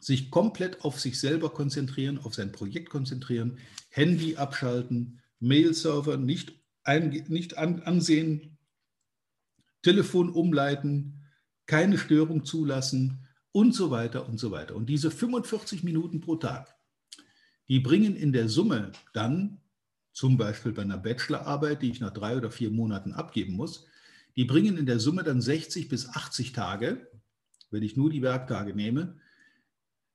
sich 0.00 0.30
komplett 0.30 0.84
auf 0.84 1.00
sich 1.00 1.20
selber 1.20 1.50
konzentrieren, 1.50 2.18
auf 2.18 2.34
sein 2.34 2.50
Projekt 2.50 2.90
konzentrieren, 2.90 3.58
Handy 3.88 4.36
abschalten, 4.36 5.20
Mail-Server 5.38 6.16
nicht, 6.16 6.52
ein, 6.82 7.10
nicht 7.28 7.56
an, 7.56 7.82
ansehen, 7.82 8.58
Telefon 9.82 10.30
umleiten, 10.30 11.21
keine 11.72 11.96
Störung 11.96 12.44
zulassen 12.44 13.26
und 13.50 13.74
so 13.74 13.90
weiter 13.90 14.28
und 14.28 14.38
so 14.38 14.50
weiter. 14.50 14.76
Und 14.76 14.90
diese 14.90 15.10
45 15.10 15.82
Minuten 15.82 16.20
pro 16.20 16.36
Tag, 16.36 16.76
die 17.66 17.80
bringen 17.80 18.14
in 18.14 18.34
der 18.34 18.50
Summe 18.50 18.92
dann, 19.14 19.58
zum 20.12 20.36
Beispiel 20.36 20.72
bei 20.72 20.82
einer 20.82 20.98
Bachelorarbeit, 20.98 21.80
die 21.80 21.90
ich 21.90 22.00
nach 22.00 22.12
drei 22.12 22.36
oder 22.36 22.50
vier 22.50 22.70
Monaten 22.70 23.14
abgeben 23.14 23.54
muss, 23.54 23.86
die 24.36 24.44
bringen 24.44 24.76
in 24.76 24.84
der 24.84 25.00
Summe 25.00 25.22
dann 25.22 25.40
60 25.40 25.88
bis 25.88 26.10
80 26.10 26.52
Tage, 26.52 27.10
wenn 27.70 27.82
ich 27.82 27.96
nur 27.96 28.10
die 28.10 28.20
Werktage 28.20 28.74
nehme, 28.74 29.16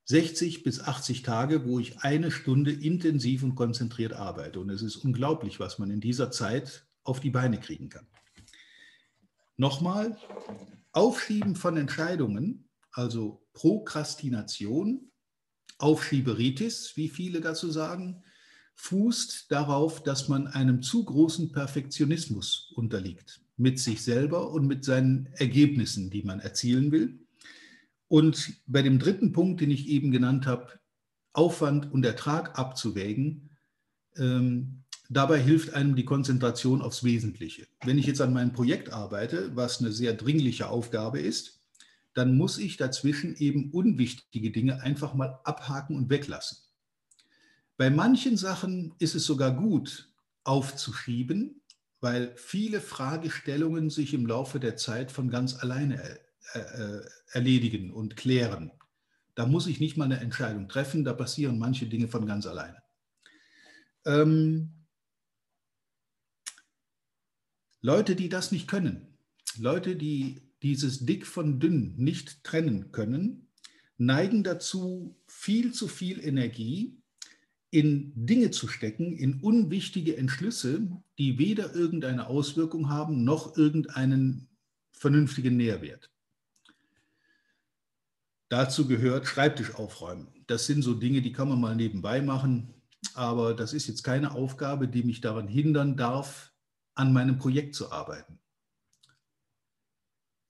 60 0.04 0.62
bis 0.62 0.78
80 0.78 1.22
Tage, 1.22 1.66
wo 1.66 1.80
ich 1.80 1.98
eine 2.02 2.30
Stunde 2.30 2.70
intensiv 2.70 3.42
und 3.42 3.56
konzentriert 3.56 4.12
arbeite. 4.12 4.60
Und 4.60 4.70
es 4.70 4.82
ist 4.82 4.94
unglaublich, 4.94 5.58
was 5.58 5.80
man 5.80 5.90
in 5.90 6.00
dieser 6.00 6.30
Zeit 6.30 6.86
auf 7.02 7.18
die 7.18 7.30
Beine 7.30 7.58
kriegen 7.58 7.88
kann. 7.88 8.06
Nochmal, 9.56 10.16
Aufschieben 10.98 11.54
von 11.54 11.76
Entscheidungen, 11.76 12.68
also 12.90 13.46
Prokrastination, 13.52 15.12
Aufschieberitis, 15.78 16.96
wie 16.96 17.08
viele 17.08 17.40
dazu 17.40 17.70
sagen, 17.70 18.24
fußt 18.74 19.46
darauf, 19.48 20.02
dass 20.02 20.26
man 20.26 20.48
einem 20.48 20.82
zu 20.82 21.04
großen 21.04 21.52
Perfektionismus 21.52 22.72
unterliegt, 22.74 23.40
mit 23.56 23.78
sich 23.78 24.02
selber 24.02 24.50
und 24.50 24.66
mit 24.66 24.84
seinen 24.84 25.28
Ergebnissen, 25.34 26.10
die 26.10 26.24
man 26.24 26.40
erzielen 26.40 26.90
will. 26.90 27.20
Und 28.08 28.54
bei 28.66 28.82
dem 28.82 28.98
dritten 28.98 29.30
Punkt, 29.30 29.60
den 29.60 29.70
ich 29.70 29.86
eben 29.86 30.10
genannt 30.10 30.48
habe, 30.48 30.80
Aufwand 31.32 31.92
und 31.92 32.04
Ertrag 32.04 32.58
abzuwägen, 32.58 33.50
ähm, 34.16 34.82
Dabei 35.08 35.40
hilft 35.40 35.72
einem 35.72 35.96
die 35.96 36.04
Konzentration 36.04 36.82
aufs 36.82 37.02
Wesentliche. 37.02 37.66
Wenn 37.82 37.98
ich 37.98 38.06
jetzt 38.06 38.20
an 38.20 38.34
meinem 38.34 38.52
Projekt 38.52 38.92
arbeite, 38.92 39.56
was 39.56 39.80
eine 39.80 39.90
sehr 39.90 40.12
dringliche 40.12 40.68
Aufgabe 40.68 41.18
ist, 41.18 41.60
dann 42.12 42.36
muss 42.36 42.58
ich 42.58 42.76
dazwischen 42.76 43.36
eben 43.36 43.70
unwichtige 43.70 44.50
Dinge 44.50 44.82
einfach 44.82 45.14
mal 45.14 45.38
abhaken 45.44 45.96
und 45.96 46.10
weglassen. 46.10 46.58
Bei 47.78 47.90
manchen 47.90 48.36
Sachen 48.36 48.94
ist 48.98 49.14
es 49.14 49.24
sogar 49.24 49.52
gut, 49.54 50.12
aufzuschieben, 50.44 51.62
weil 52.00 52.32
viele 52.36 52.80
Fragestellungen 52.80 53.88
sich 53.88 54.14
im 54.14 54.26
Laufe 54.26 54.60
der 54.60 54.76
Zeit 54.76 55.10
von 55.12 55.30
ganz 55.30 55.54
alleine 55.54 56.02
äh, 56.54 56.58
äh, 56.58 57.00
erledigen 57.32 57.92
und 57.92 58.16
klären. 58.16 58.72
Da 59.34 59.46
muss 59.46 59.66
ich 59.66 59.80
nicht 59.80 59.96
mal 59.96 60.06
eine 60.06 60.20
Entscheidung 60.20 60.68
treffen, 60.68 61.04
da 61.04 61.12
passieren 61.12 61.58
manche 61.58 61.86
Dinge 61.86 62.08
von 62.08 62.26
ganz 62.26 62.46
alleine. 62.46 62.82
Ähm, 64.04 64.77
Leute, 67.80 68.16
die 68.16 68.28
das 68.28 68.52
nicht 68.52 68.68
können, 68.68 69.06
Leute, 69.58 69.96
die 69.96 70.42
dieses 70.62 71.06
Dick 71.06 71.26
von 71.26 71.60
dünn 71.60 71.94
nicht 71.96 72.42
trennen 72.44 72.90
können, 72.90 73.48
neigen 73.96 74.42
dazu, 74.42 75.16
viel 75.26 75.72
zu 75.72 75.88
viel 75.88 76.20
Energie 76.24 76.98
in 77.70 78.12
Dinge 78.14 78.50
zu 78.50 78.66
stecken, 78.66 79.12
in 79.16 79.40
unwichtige 79.40 80.16
Entschlüsse, 80.16 80.88
die 81.18 81.38
weder 81.38 81.74
irgendeine 81.74 82.26
Auswirkung 82.28 82.88
haben 82.88 83.24
noch 83.24 83.56
irgendeinen 83.56 84.48
vernünftigen 84.92 85.56
Nährwert. 85.56 86.10
Dazu 88.48 88.88
gehört 88.88 89.26
Schreibtisch 89.26 89.74
aufräumen. 89.74 90.28
Das 90.46 90.66
sind 90.66 90.82
so 90.82 90.94
Dinge, 90.94 91.20
die 91.20 91.32
kann 91.32 91.48
man 91.50 91.60
mal 91.60 91.76
nebenbei 91.76 92.22
machen, 92.22 92.72
aber 93.12 93.52
das 93.52 93.74
ist 93.74 93.86
jetzt 93.86 94.02
keine 94.02 94.32
Aufgabe, 94.32 94.88
die 94.88 95.02
mich 95.02 95.20
daran 95.20 95.46
hindern 95.46 95.96
darf, 95.96 96.52
an 96.98 97.12
meinem 97.12 97.38
Projekt 97.38 97.74
zu 97.74 97.92
arbeiten. 97.92 98.38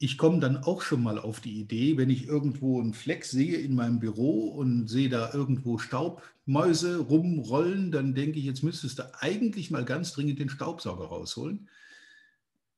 ich 0.00 0.17
komme 0.17 0.38
dann 0.38 0.59
auch 0.59 0.83
schon 0.83 1.02
mal 1.02 1.19
auf 1.19 1.40
die 1.40 1.59
Idee, 1.59 1.97
wenn 1.97 2.09
ich 2.09 2.28
irgendwo 2.28 2.81
einen 2.81 2.95
Fleck 2.95 3.25
sehe 3.25 3.59
in 3.59 3.75
meinem 3.75 3.99
Büro 3.99 4.49
und 4.50 4.87
sehe 4.87 5.09
da 5.09 5.33
irgendwo 5.35 5.78
Staubmäuse 5.78 6.99
rumrollen, 6.99 7.90
dann 7.90 8.14
denke 8.14 8.38
ich, 8.38 8.45
jetzt 8.45 8.62
müsstest 8.62 9.00
du 9.00 9.12
eigentlich 9.21 9.73
mal 9.73 9.85
ganz 9.85 10.12
dringend 10.12 10.38
den 10.38 10.50
Staubsauger 10.50 11.07
rausholen. 11.07 11.69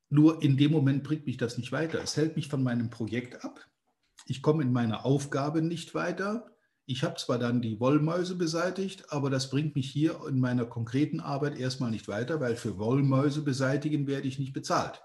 Nur 0.09 0.43
in 0.43 0.57
dem 0.57 0.73
Moment 0.73 1.05
bringt 1.05 1.27
mich 1.27 1.37
das 1.37 1.59
nicht 1.59 1.73
weiter. 1.73 2.03
Es 2.03 2.17
hält 2.17 2.37
mich 2.37 2.49
von 2.49 2.63
meinem 2.63 2.89
Projekt 2.89 3.45
ab. 3.45 3.69
Ich 4.27 4.41
komme 4.41 4.63
in 4.63 4.73
meiner 4.73 5.05
Aufgabe 5.05 5.61
nicht 5.61 5.95
weiter. 5.95 6.51
Ich 6.91 7.05
habe 7.05 7.15
zwar 7.15 7.39
dann 7.39 7.63
die 7.63 7.79
Wollmäuse 7.79 8.35
beseitigt, 8.35 9.13
aber 9.13 9.31
das 9.31 9.49
bringt 9.49 9.77
mich 9.77 9.89
hier 9.89 10.27
in 10.29 10.41
meiner 10.41 10.67
konkreten 10.67 11.21
Arbeit 11.21 11.57
erstmal 11.57 11.93
nicht 11.93 12.09
weiter, 12.09 12.41
weil 12.41 12.57
für 12.57 12.79
Wollmäuse 12.79 13.43
beseitigen 13.43 14.09
werde 14.09 14.27
ich 14.27 14.41
nicht 14.41 14.53
bezahlt. 14.53 15.01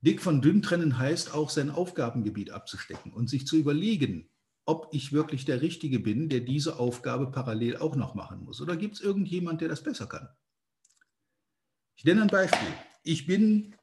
Dick 0.00 0.22
von 0.22 0.40
dünn 0.40 0.62
trennen 0.62 0.96
heißt 0.96 1.34
auch, 1.34 1.50
sein 1.50 1.70
Aufgabengebiet 1.70 2.52
abzustecken 2.52 3.12
und 3.12 3.28
sich 3.28 3.48
zu 3.48 3.56
überlegen, 3.56 4.30
ob 4.64 4.86
ich 4.92 5.12
wirklich 5.12 5.44
der 5.44 5.60
Richtige 5.60 5.98
bin, 5.98 6.28
der 6.28 6.38
diese 6.38 6.78
Aufgabe 6.78 7.32
parallel 7.32 7.78
auch 7.78 7.96
noch 7.96 8.14
machen 8.14 8.44
muss. 8.44 8.60
Oder 8.60 8.76
gibt 8.76 8.94
es 8.94 9.00
irgendjemand, 9.00 9.60
der 9.60 9.68
das 9.68 9.82
besser 9.82 10.06
kann? 10.06 10.28
Ich 11.96 12.04
nenne 12.04 12.22
ein 12.22 12.28
Beispiel. 12.28 12.74
Ich 13.02 13.26
bin 13.26 13.74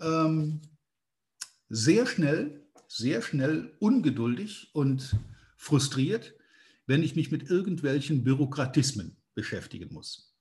ähm, 0.00 0.62
sehr 1.68 2.06
schnell, 2.06 2.66
sehr 2.88 3.20
schnell 3.20 3.76
ungeduldig 3.80 4.70
und 4.72 5.14
frustriert, 5.60 6.34
wenn 6.86 7.02
ich 7.02 7.16
mich 7.16 7.30
mit 7.30 7.50
irgendwelchen 7.50 8.24
Bürokratismen 8.24 9.18
beschäftigen 9.34 9.92
muss. 9.92 10.34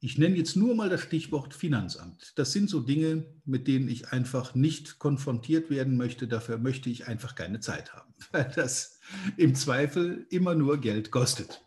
Ich 0.00 0.16
nenne 0.16 0.36
jetzt 0.36 0.56
nur 0.56 0.74
mal 0.74 0.88
das 0.88 1.02
Stichwort 1.02 1.52
Finanzamt. 1.52 2.32
Das 2.36 2.52
sind 2.52 2.70
so 2.70 2.80
Dinge, 2.80 3.26
mit 3.44 3.68
denen 3.68 3.86
ich 3.88 4.12
einfach 4.12 4.54
nicht 4.54 4.98
konfrontiert 4.98 5.68
werden 5.68 5.98
möchte. 5.98 6.26
Dafür 6.26 6.56
möchte 6.56 6.88
ich 6.88 7.06
einfach 7.06 7.34
keine 7.34 7.60
Zeit 7.60 7.92
haben, 7.92 8.14
weil 8.32 8.50
das 8.56 8.98
im 9.36 9.54
Zweifel 9.54 10.26
immer 10.30 10.54
nur 10.54 10.80
Geld 10.80 11.10
kostet. 11.10 11.62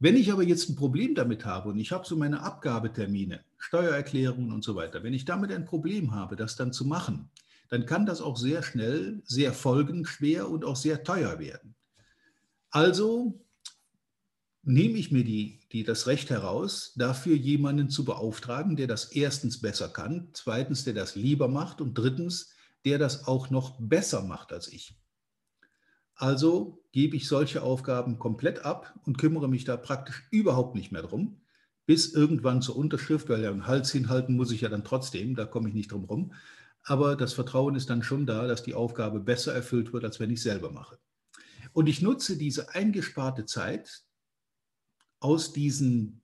Wenn 0.00 0.16
ich 0.16 0.32
aber 0.32 0.42
jetzt 0.42 0.68
ein 0.68 0.76
Problem 0.76 1.14
damit 1.14 1.44
habe 1.44 1.68
und 1.68 1.78
ich 1.78 1.92
habe 1.92 2.06
so 2.06 2.16
meine 2.16 2.42
Abgabetermine, 2.42 3.44
Steuererklärungen 3.56 4.52
und 4.52 4.64
so 4.64 4.74
weiter, 4.74 5.04
wenn 5.04 5.14
ich 5.14 5.26
damit 5.26 5.52
ein 5.52 5.64
Problem 5.64 6.12
habe, 6.12 6.34
das 6.34 6.56
dann 6.56 6.72
zu 6.72 6.84
machen, 6.84 7.30
dann 7.68 7.86
kann 7.86 8.04
das 8.04 8.20
auch 8.20 8.36
sehr 8.36 8.64
schnell, 8.64 9.22
sehr 9.24 9.52
folgenschwer 9.52 10.48
und 10.48 10.64
auch 10.64 10.76
sehr 10.76 11.04
teuer 11.04 11.38
werden. 11.38 11.76
Also 12.70 13.44
nehme 14.62 14.98
ich 14.98 15.10
mir 15.10 15.24
die, 15.24 15.60
die, 15.72 15.84
das 15.84 16.06
Recht 16.06 16.30
heraus, 16.30 16.92
dafür 16.96 17.34
jemanden 17.34 17.90
zu 17.90 18.04
beauftragen, 18.04 18.76
der 18.76 18.86
das 18.86 19.06
erstens 19.06 19.60
besser 19.60 19.88
kann, 19.88 20.28
zweitens, 20.34 20.84
der 20.84 20.94
das 20.94 21.16
lieber 21.16 21.48
macht 21.48 21.80
und 21.80 21.94
drittens, 21.94 22.50
der 22.84 22.98
das 22.98 23.26
auch 23.26 23.50
noch 23.50 23.76
besser 23.80 24.22
macht 24.22 24.52
als 24.52 24.68
ich. 24.68 24.96
Also 26.14 26.84
gebe 26.92 27.16
ich 27.16 27.26
solche 27.26 27.62
Aufgaben 27.62 28.18
komplett 28.18 28.64
ab 28.64 28.94
und 29.06 29.18
kümmere 29.18 29.48
mich 29.48 29.64
da 29.64 29.76
praktisch 29.76 30.26
überhaupt 30.30 30.74
nicht 30.74 30.92
mehr 30.92 31.02
drum, 31.02 31.40
bis 31.86 32.12
irgendwann 32.12 32.62
zur 32.62 32.76
Unterschrift, 32.76 33.28
weil 33.30 33.42
ja 33.42 33.50
einen 33.50 33.66
Hals 33.66 33.90
hinhalten 33.90 34.36
muss 34.36 34.52
ich 34.52 34.60
ja 34.60 34.68
dann 34.68 34.84
trotzdem, 34.84 35.34
da 35.34 35.46
komme 35.46 35.68
ich 35.68 35.74
nicht 35.74 35.92
drum 35.92 36.04
rum. 36.04 36.34
Aber 36.82 37.16
das 37.16 37.32
Vertrauen 37.32 37.74
ist 37.74 37.90
dann 37.90 38.02
schon 38.02 38.26
da, 38.26 38.46
dass 38.46 38.62
die 38.62 38.74
Aufgabe 38.74 39.20
besser 39.20 39.54
erfüllt 39.54 39.92
wird, 39.92 40.04
als 40.04 40.20
wenn 40.20 40.30
ich 40.30 40.42
selber 40.42 40.70
mache. 40.70 40.98
Und 41.72 41.88
ich 41.88 42.02
nutze 42.02 42.36
diese 42.36 42.74
eingesparte 42.74 43.44
Zeit 43.44 44.02
aus 45.20 45.52
diesen 45.52 46.22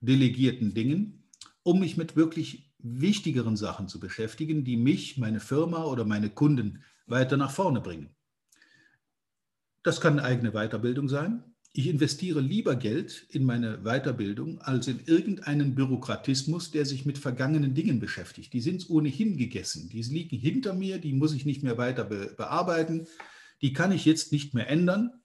delegierten 0.00 0.74
Dingen, 0.74 1.24
um 1.62 1.80
mich 1.80 1.96
mit 1.96 2.16
wirklich 2.16 2.70
wichtigeren 2.78 3.56
Sachen 3.56 3.88
zu 3.88 4.00
beschäftigen, 4.00 4.64
die 4.64 4.76
mich, 4.76 5.18
meine 5.18 5.40
Firma 5.40 5.84
oder 5.84 6.04
meine 6.04 6.30
Kunden 6.30 6.84
weiter 7.06 7.36
nach 7.36 7.50
vorne 7.50 7.80
bringen. 7.80 8.14
Das 9.82 10.00
kann 10.00 10.18
eine 10.18 10.24
eigene 10.24 10.52
Weiterbildung 10.52 11.08
sein. 11.08 11.42
Ich 11.72 11.86
investiere 11.86 12.40
lieber 12.40 12.76
Geld 12.76 13.26
in 13.30 13.44
meine 13.44 13.78
Weiterbildung 13.84 14.60
als 14.60 14.88
in 14.88 15.00
irgendeinen 15.06 15.74
Bürokratismus, 15.74 16.70
der 16.70 16.86
sich 16.86 17.04
mit 17.04 17.18
vergangenen 17.18 17.74
Dingen 17.74 18.00
beschäftigt. 18.00 18.52
Die 18.52 18.60
sind 18.60 18.88
ohnehin 18.90 19.36
gegessen. 19.36 19.88
Die 19.88 20.02
liegen 20.02 20.38
hinter 20.38 20.74
mir, 20.74 20.98
die 20.98 21.12
muss 21.12 21.34
ich 21.34 21.44
nicht 21.44 21.62
mehr 21.62 21.78
weiter 21.78 22.04
bearbeiten. 22.04 23.06
Die 23.62 23.72
kann 23.72 23.92
ich 23.92 24.04
jetzt 24.04 24.32
nicht 24.32 24.54
mehr 24.54 24.68
ändern. 24.68 25.22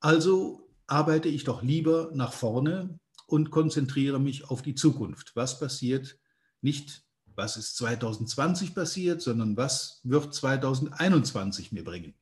Also 0.00 0.70
arbeite 0.86 1.28
ich 1.28 1.44
doch 1.44 1.62
lieber 1.62 2.10
nach 2.14 2.32
vorne 2.32 2.98
und 3.26 3.50
konzentriere 3.50 4.20
mich 4.20 4.50
auf 4.50 4.62
die 4.62 4.74
Zukunft. 4.74 5.34
Was 5.34 5.58
passiert 5.58 6.18
nicht, 6.60 7.04
was 7.34 7.56
ist 7.56 7.76
2020 7.76 8.74
passiert, 8.74 9.22
sondern 9.22 9.56
was 9.56 10.00
wird 10.04 10.34
2021 10.34 11.72
mir 11.72 11.84
bringen. 11.84 12.14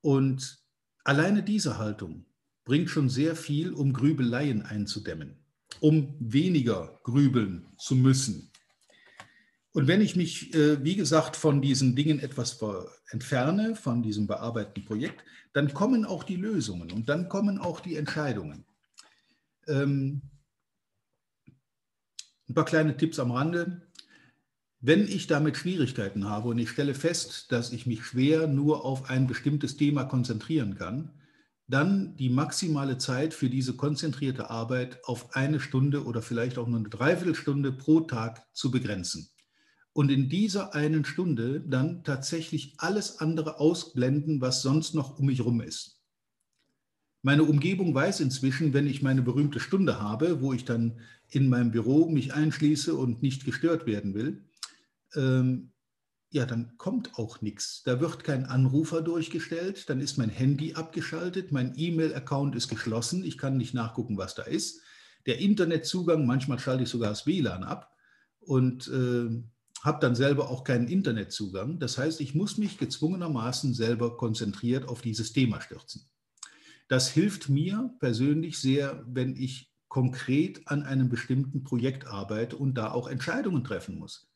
Und 0.00 0.58
alleine 1.04 1.42
diese 1.42 1.78
Haltung 1.78 2.26
bringt 2.64 2.90
schon 2.90 3.08
sehr 3.08 3.36
viel, 3.36 3.72
um 3.72 3.92
Grübeleien 3.92 4.62
einzudämmen, 4.62 5.36
um 5.80 6.14
weniger 6.18 7.00
grübeln 7.04 7.66
zu 7.78 7.94
müssen. 7.94 8.50
Und 9.76 9.88
wenn 9.88 10.00
ich 10.00 10.16
mich, 10.16 10.54
äh, 10.54 10.82
wie 10.82 10.96
gesagt, 10.96 11.36
von 11.36 11.60
diesen 11.60 11.94
Dingen 11.94 12.18
etwas 12.18 12.58
entferne, 13.10 13.76
von 13.76 14.02
diesem 14.02 14.26
bearbeiteten 14.26 14.86
Projekt, 14.86 15.22
dann 15.52 15.74
kommen 15.74 16.06
auch 16.06 16.24
die 16.24 16.36
Lösungen 16.36 16.90
und 16.92 17.10
dann 17.10 17.28
kommen 17.28 17.58
auch 17.58 17.80
die 17.80 17.96
Entscheidungen. 17.96 18.64
Ähm, 19.68 20.22
ein 22.48 22.54
paar 22.54 22.64
kleine 22.64 22.96
Tipps 22.96 23.18
am 23.18 23.32
Rande. 23.32 23.82
Wenn 24.80 25.06
ich 25.06 25.26
damit 25.26 25.58
Schwierigkeiten 25.58 26.26
habe 26.26 26.48
und 26.48 26.58
ich 26.58 26.70
stelle 26.70 26.94
fest, 26.94 27.52
dass 27.52 27.70
ich 27.70 27.84
mich 27.84 28.02
schwer 28.02 28.46
nur 28.46 28.82
auf 28.82 29.10
ein 29.10 29.26
bestimmtes 29.26 29.76
Thema 29.76 30.04
konzentrieren 30.04 30.76
kann, 30.76 31.10
dann 31.68 32.16
die 32.16 32.30
maximale 32.30 32.96
Zeit 32.96 33.34
für 33.34 33.50
diese 33.50 33.76
konzentrierte 33.76 34.48
Arbeit 34.48 35.04
auf 35.04 35.36
eine 35.36 35.60
Stunde 35.60 36.06
oder 36.06 36.22
vielleicht 36.22 36.56
auch 36.56 36.66
nur 36.66 36.78
eine 36.78 36.88
Dreiviertelstunde 36.88 37.72
pro 37.72 38.00
Tag 38.00 38.46
zu 38.54 38.70
begrenzen 38.70 39.28
und 39.96 40.10
in 40.10 40.28
dieser 40.28 40.74
einen 40.74 41.06
Stunde 41.06 41.62
dann 41.66 42.04
tatsächlich 42.04 42.74
alles 42.76 43.18
andere 43.20 43.58
ausblenden, 43.58 44.42
was 44.42 44.60
sonst 44.60 44.94
noch 44.94 45.18
um 45.18 45.24
mich 45.24 45.38
herum 45.38 45.62
ist. 45.62 46.02
Meine 47.22 47.44
Umgebung 47.44 47.94
weiß 47.94 48.20
inzwischen, 48.20 48.74
wenn 48.74 48.86
ich 48.86 49.00
meine 49.00 49.22
berühmte 49.22 49.58
Stunde 49.58 49.98
habe, 49.98 50.42
wo 50.42 50.52
ich 50.52 50.66
dann 50.66 51.00
in 51.30 51.48
meinem 51.48 51.70
Büro 51.70 52.10
mich 52.10 52.34
einschließe 52.34 52.94
und 52.94 53.22
nicht 53.22 53.46
gestört 53.46 53.86
werden 53.86 54.12
will, 54.12 54.44
ähm, 55.14 55.72
ja, 56.28 56.44
dann 56.44 56.76
kommt 56.76 57.18
auch 57.18 57.40
nichts. 57.40 57.82
Da 57.86 57.98
wird 57.98 58.22
kein 58.22 58.44
Anrufer 58.44 59.00
durchgestellt, 59.00 59.88
dann 59.88 60.00
ist 60.00 60.18
mein 60.18 60.28
Handy 60.28 60.74
abgeschaltet, 60.74 61.52
mein 61.52 61.72
E-Mail-Account 61.74 62.54
ist 62.54 62.68
geschlossen, 62.68 63.24
ich 63.24 63.38
kann 63.38 63.56
nicht 63.56 63.72
nachgucken, 63.72 64.18
was 64.18 64.34
da 64.34 64.42
ist. 64.42 64.82
Der 65.24 65.38
Internetzugang, 65.38 66.26
manchmal 66.26 66.58
schalte 66.58 66.82
ich 66.82 66.90
sogar 66.90 67.08
das 67.08 67.26
WLAN 67.26 67.64
ab 67.64 67.96
und 68.40 68.88
äh, 68.88 69.42
habe 69.82 70.00
dann 70.00 70.14
selber 70.14 70.50
auch 70.50 70.64
keinen 70.64 70.88
Internetzugang. 70.88 71.78
Das 71.78 71.98
heißt, 71.98 72.20
ich 72.20 72.34
muss 72.34 72.58
mich 72.58 72.78
gezwungenermaßen 72.78 73.74
selber 73.74 74.16
konzentriert 74.16 74.88
auf 74.88 75.02
dieses 75.02 75.32
Thema 75.32 75.60
stürzen. 75.60 76.08
Das 76.88 77.08
hilft 77.08 77.48
mir 77.48 77.90
persönlich 77.98 78.58
sehr, 78.58 79.04
wenn 79.06 79.36
ich 79.36 79.72
konkret 79.88 80.68
an 80.68 80.82
einem 80.82 81.08
bestimmten 81.08 81.64
Projekt 81.64 82.06
arbeite 82.06 82.56
und 82.56 82.74
da 82.74 82.90
auch 82.92 83.08
Entscheidungen 83.08 83.64
treffen 83.64 83.98
muss. 83.98 84.30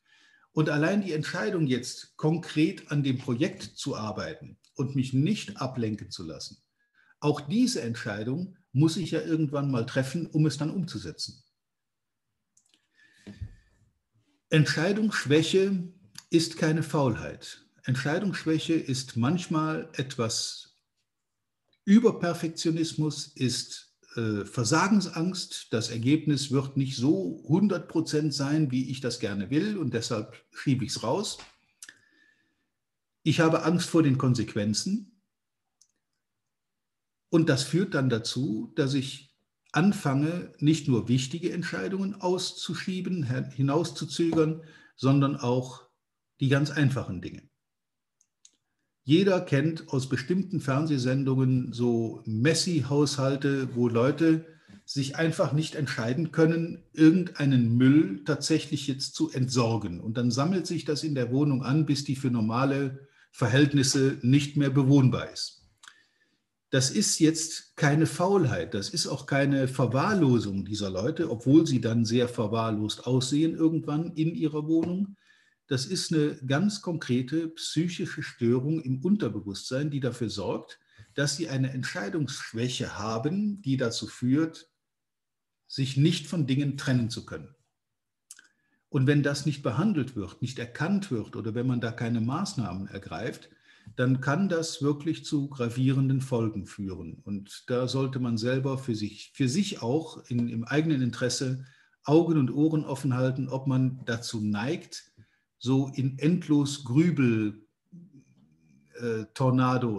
Und 0.53 0.69
allein 0.69 1.01
die 1.01 1.13
Entscheidung 1.13 1.67
jetzt 1.67 2.17
konkret 2.17 2.91
an 2.91 3.03
dem 3.03 3.17
Projekt 3.17 3.63
zu 3.63 3.95
arbeiten 3.95 4.57
und 4.75 4.95
mich 4.95 5.13
nicht 5.13 5.61
ablenken 5.61 6.11
zu 6.11 6.23
lassen, 6.23 6.57
auch 7.19 7.39
diese 7.41 7.81
Entscheidung 7.81 8.57
muss 8.73 8.97
ich 8.97 9.11
ja 9.11 9.21
irgendwann 9.21 9.69
mal 9.69 9.85
treffen, 9.85 10.25
um 10.27 10.45
es 10.45 10.57
dann 10.57 10.71
umzusetzen. 10.71 11.43
Entscheidungsschwäche 14.51 15.81
ist 16.29 16.57
keine 16.57 16.83
Faulheit. 16.83 17.65
Entscheidungsschwäche 17.83 18.73
ist 18.73 19.15
manchmal 19.15 19.89
etwas 19.93 20.75
Überperfektionismus, 21.85 23.27
ist 23.27 23.95
äh, 24.17 24.43
Versagensangst. 24.43 25.67
Das 25.71 25.89
Ergebnis 25.89 26.51
wird 26.51 26.75
nicht 26.75 26.97
so 26.97 27.41
100% 27.47 28.33
sein, 28.33 28.71
wie 28.71 28.91
ich 28.91 28.99
das 28.99 29.21
gerne 29.21 29.49
will 29.49 29.77
und 29.77 29.93
deshalb 29.93 30.43
schiebe 30.51 30.83
ich 30.83 30.91
es 30.91 31.01
raus. 31.01 31.37
Ich 33.23 33.39
habe 33.39 33.63
Angst 33.63 33.89
vor 33.89 34.03
den 34.03 34.17
Konsequenzen 34.17 35.21
und 37.29 37.47
das 37.47 37.63
führt 37.63 37.93
dann 37.93 38.09
dazu, 38.09 38.73
dass 38.75 38.95
ich 38.95 39.30
anfange, 39.71 40.53
nicht 40.59 40.87
nur 40.87 41.07
wichtige 41.07 41.51
Entscheidungen 41.51 42.19
auszuschieben, 42.19 43.23
hinauszuzögern, 43.51 44.61
sondern 44.95 45.37
auch 45.37 45.83
die 46.39 46.49
ganz 46.49 46.71
einfachen 46.71 47.21
Dinge. 47.21 47.43
Jeder 49.03 49.41
kennt 49.41 49.89
aus 49.89 50.09
bestimmten 50.09 50.59
Fernsehsendungen 50.59 51.73
so 51.73 52.21
Messi-Haushalte, 52.25 53.75
wo 53.75 53.87
Leute 53.87 54.45
sich 54.85 55.15
einfach 55.15 55.53
nicht 55.53 55.75
entscheiden 55.75 56.31
können, 56.31 56.83
irgendeinen 56.93 57.75
Müll 57.77 58.23
tatsächlich 58.25 58.87
jetzt 58.87 59.15
zu 59.15 59.31
entsorgen. 59.31 59.99
Und 59.99 60.17
dann 60.17 60.31
sammelt 60.31 60.67
sich 60.67 60.85
das 60.85 61.03
in 61.03 61.15
der 61.15 61.31
Wohnung 61.31 61.63
an, 61.63 61.85
bis 61.85 62.03
die 62.03 62.15
für 62.15 62.29
normale 62.29 63.07
Verhältnisse 63.31 64.17
nicht 64.21 64.57
mehr 64.57 64.69
bewohnbar 64.69 65.31
ist. 65.31 65.60
Das 66.71 66.89
ist 66.89 67.19
jetzt 67.19 67.75
keine 67.75 68.05
Faulheit, 68.05 68.73
das 68.73 68.89
ist 68.89 69.05
auch 69.05 69.25
keine 69.25 69.67
Verwahrlosung 69.67 70.63
dieser 70.63 70.89
Leute, 70.89 71.29
obwohl 71.29 71.67
sie 71.67 71.81
dann 71.81 72.05
sehr 72.05 72.29
verwahrlost 72.29 73.05
aussehen 73.05 73.55
irgendwann 73.55 74.13
in 74.13 74.33
ihrer 74.33 74.65
Wohnung. 74.67 75.17
Das 75.67 75.85
ist 75.85 76.13
eine 76.13 76.37
ganz 76.47 76.81
konkrete 76.81 77.49
psychische 77.49 78.23
Störung 78.23 78.79
im 78.81 79.03
Unterbewusstsein, 79.03 79.91
die 79.91 79.99
dafür 79.99 80.29
sorgt, 80.29 80.79
dass 81.13 81.35
sie 81.35 81.49
eine 81.49 81.71
Entscheidungsschwäche 81.71 82.97
haben, 82.97 83.61
die 83.61 83.75
dazu 83.75 84.07
führt, 84.07 84.69
sich 85.67 85.97
nicht 85.97 86.25
von 86.25 86.47
Dingen 86.47 86.77
trennen 86.77 87.09
zu 87.09 87.25
können. 87.25 87.53
Und 88.87 89.07
wenn 89.07 89.23
das 89.23 89.45
nicht 89.45 89.61
behandelt 89.61 90.15
wird, 90.15 90.41
nicht 90.41 90.57
erkannt 90.57 91.11
wird 91.11 91.35
oder 91.35 91.53
wenn 91.53 91.67
man 91.67 91.81
da 91.81 91.91
keine 91.91 92.21
Maßnahmen 92.21 92.87
ergreift, 92.87 93.49
dann 93.95 94.21
kann 94.21 94.49
das 94.49 94.81
wirklich 94.81 95.25
zu 95.25 95.49
gravierenden 95.49 96.21
Folgen 96.21 96.65
führen. 96.65 97.19
Und 97.23 97.63
da 97.67 97.87
sollte 97.87 98.19
man 98.19 98.37
selber 98.37 98.77
für 98.77 98.95
sich, 98.95 99.31
für 99.33 99.49
sich 99.49 99.81
auch 99.81 100.23
in, 100.29 100.47
im 100.49 100.63
eigenen 100.63 101.01
Interesse 101.01 101.65
Augen 102.03 102.37
und 102.37 102.51
Ohren 102.51 102.85
offen 102.85 103.15
halten, 103.15 103.49
ob 103.49 103.67
man 103.67 104.01
dazu 104.05 104.41
neigt, 104.41 105.11
so 105.59 105.91
in 105.93 106.17
endlos 106.17 106.83
Grübel 106.83 107.67
äh, 108.99 109.25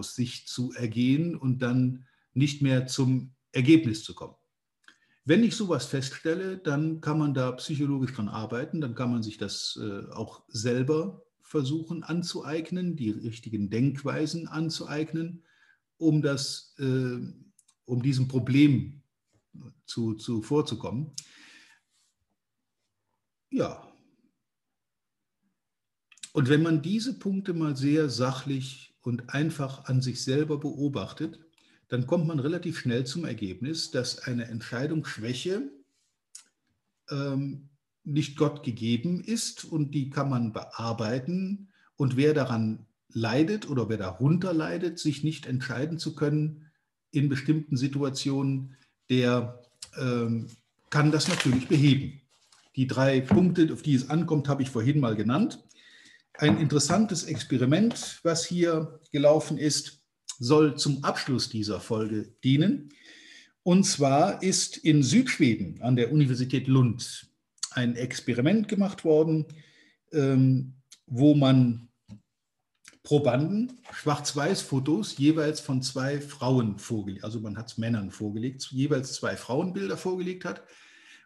sich 0.02 0.46
zu 0.46 0.72
ergehen 0.72 1.36
und 1.36 1.60
dann 1.60 2.06
nicht 2.34 2.62
mehr 2.62 2.86
zum 2.86 3.34
Ergebnis 3.52 4.02
zu 4.02 4.14
kommen. 4.14 4.34
Wenn 5.24 5.44
ich 5.44 5.54
sowas 5.54 5.86
feststelle, 5.86 6.58
dann 6.58 7.00
kann 7.00 7.18
man 7.18 7.34
da 7.34 7.52
psychologisch 7.52 8.12
dran 8.14 8.28
arbeiten, 8.28 8.80
dann 8.80 8.96
kann 8.96 9.12
man 9.12 9.22
sich 9.22 9.38
das 9.38 9.78
äh, 9.80 10.10
auch 10.12 10.42
selber 10.48 11.22
versuchen 11.52 12.02
anzueignen, 12.02 12.96
die 12.96 13.10
richtigen 13.10 13.68
Denkweisen 13.68 14.48
anzueignen, 14.48 15.44
um, 15.98 16.22
das, 16.22 16.74
äh, 16.78 17.18
um 17.84 18.02
diesem 18.02 18.26
Problem 18.26 19.02
zu, 19.84 20.14
zu 20.14 20.40
vorzukommen. 20.40 21.12
Ja. 23.50 23.86
Und 26.32 26.48
wenn 26.48 26.62
man 26.62 26.80
diese 26.80 27.18
Punkte 27.18 27.52
mal 27.52 27.76
sehr 27.76 28.08
sachlich 28.08 28.94
und 29.02 29.28
einfach 29.28 29.84
an 29.84 30.00
sich 30.00 30.24
selber 30.24 30.56
beobachtet, 30.56 31.38
dann 31.88 32.06
kommt 32.06 32.26
man 32.26 32.38
relativ 32.38 32.78
schnell 32.78 33.04
zum 33.04 33.26
Ergebnis, 33.26 33.90
dass 33.90 34.20
eine 34.20 34.46
Entscheidungsschwäche 34.46 35.70
ähm, 37.10 37.68
nicht 38.04 38.36
Gott 38.36 38.62
gegeben 38.64 39.22
ist 39.22 39.64
und 39.64 39.92
die 39.92 40.10
kann 40.10 40.28
man 40.28 40.52
bearbeiten. 40.52 41.68
Und 41.96 42.16
wer 42.16 42.34
daran 42.34 42.86
leidet 43.08 43.68
oder 43.68 43.88
wer 43.88 43.98
darunter 43.98 44.52
leidet, 44.52 44.98
sich 44.98 45.22
nicht 45.22 45.46
entscheiden 45.46 45.98
zu 45.98 46.14
können 46.14 46.66
in 47.10 47.28
bestimmten 47.28 47.76
Situationen, 47.76 48.76
der 49.10 49.60
ähm, 49.98 50.46
kann 50.90 51.12
das 51.12 51.28
natürlich 51.28 51.68
beheben. 51.68 52.20
Die 52.76 52.86
drei 52.86 53.20
Punkte, 53.20 53.72
auf 53.72 53.82
die 53.82 53.94
es 53.94 54.08
ankommt, 54.08 54.48
habe 54.48 54.62
ich 54.62 54.70
vorhin 54.70 54.98
mal 54.98 55.14
genannt. 55.14 55.62
Ein 56.38 56.58
interessantes 56.58 57.24
Experiment, 57.24 58.20
was 58.22 58.44
hier 58.44 58.98
gelaufen 59.12 59.58
ist, 59.58 60.00
soll 60.38 60.76
zum 60.76 61.04
Abschluss 61.04 61.50
dieser 61.50 61.80
Folge 61.80 62.32
dienen. 62.42 62.88
Und 63.62 63.84
zwar 63.84 64.42
ist 64.42 64.78
in 64.78 65.02
Südschweden 65.02 65.80
an 65.82 65.94
der 65.94 66.10
Universität 66.10 66.66
Lund 66.66 67.31
ein 67.74 67.96
Experiment 67.96 68.68
gemacht 68.68 69.04
worden, 69.04 69.46
ähm, 70.12 70.74
wo 71.06 71.34
man 71.34 71.88
Probanden 73.02 73.80
Schwarz-Weiß-Fotos 73.92 75.18
jeweils 75.18 75.60
von 75.60 75.82
zwei 75.82 76.20
Frauen 76.20 76.78
vorgelegt, 76.78 77.24
also 77.24 77.40
man 77.40 77.58
hat 77.58 77.70
es 77.70 77.78
Männern 77.78 78.10
vorgelegt, 78.10 78.68
jeweils 78.70 79.14
zwei 79.14 79.36
Frauenbilder 79.36 79.96
vorgelegt 79.96 80.44
hat. 80.44 80.62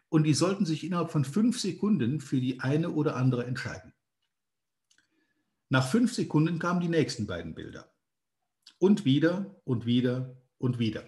Und 0.09 0.23
die 0.23 0.33
sollten 0.33 0.65
sich 0.65 0.83
innerhalb 0.83 1.11
von 1.11 1.25
fünf 1.25 1.59
Sekunden 1.59 2.19
für 2.19 2.39
die 2.39 2.61
eine 2.61 2.91
oder 2.91 3.15
andere 3.15 3.45
entscheiden. 3.45 3.93
Nach 5.69 5.87
fünf 5.87 6.13
Sekunden 6.13 6.59
kamen 6.59 6.79
die 6.79 6.87
nächsten 6.87 7.27
beiden 7.27 7.53
Bilder 7.53 7.91
und 8.79 9.05
wieder 9.05 9.59
und 9.65 9.85
wieder 9.85 10.41
und 10.57 10.79
wieder. 10.79 11.03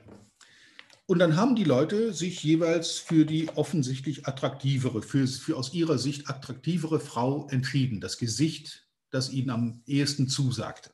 Und 1.10 1.17
dann 1.17 1.36
haben 1.36 1.56
die 1.56 1.63
Leute 1.63 2.13
sich 2.13 2.43
jeweils 2.43 3.00
für 3.00 3.26
die 3.26 3.50
offensichtlich 3.56 4.28
attraktivere, 4.28 5.02
für, 5.02 5.26
für 5.26 5.58
aus 5.58 5.74
ihrer 5.74 5.98
Sicht 5.98 6.30
attraktivere 6.30 7.00
Frau 7.00 7.48
entschieden, 7.48 8.00
das 8.00 8.19
Gesicht, 8.19 8.88
das 9.10 9.32
ihnen 9.32 9.50
am 9.50 9.82
ehesten 9.88 10.28
zusagte. 10.28 10.91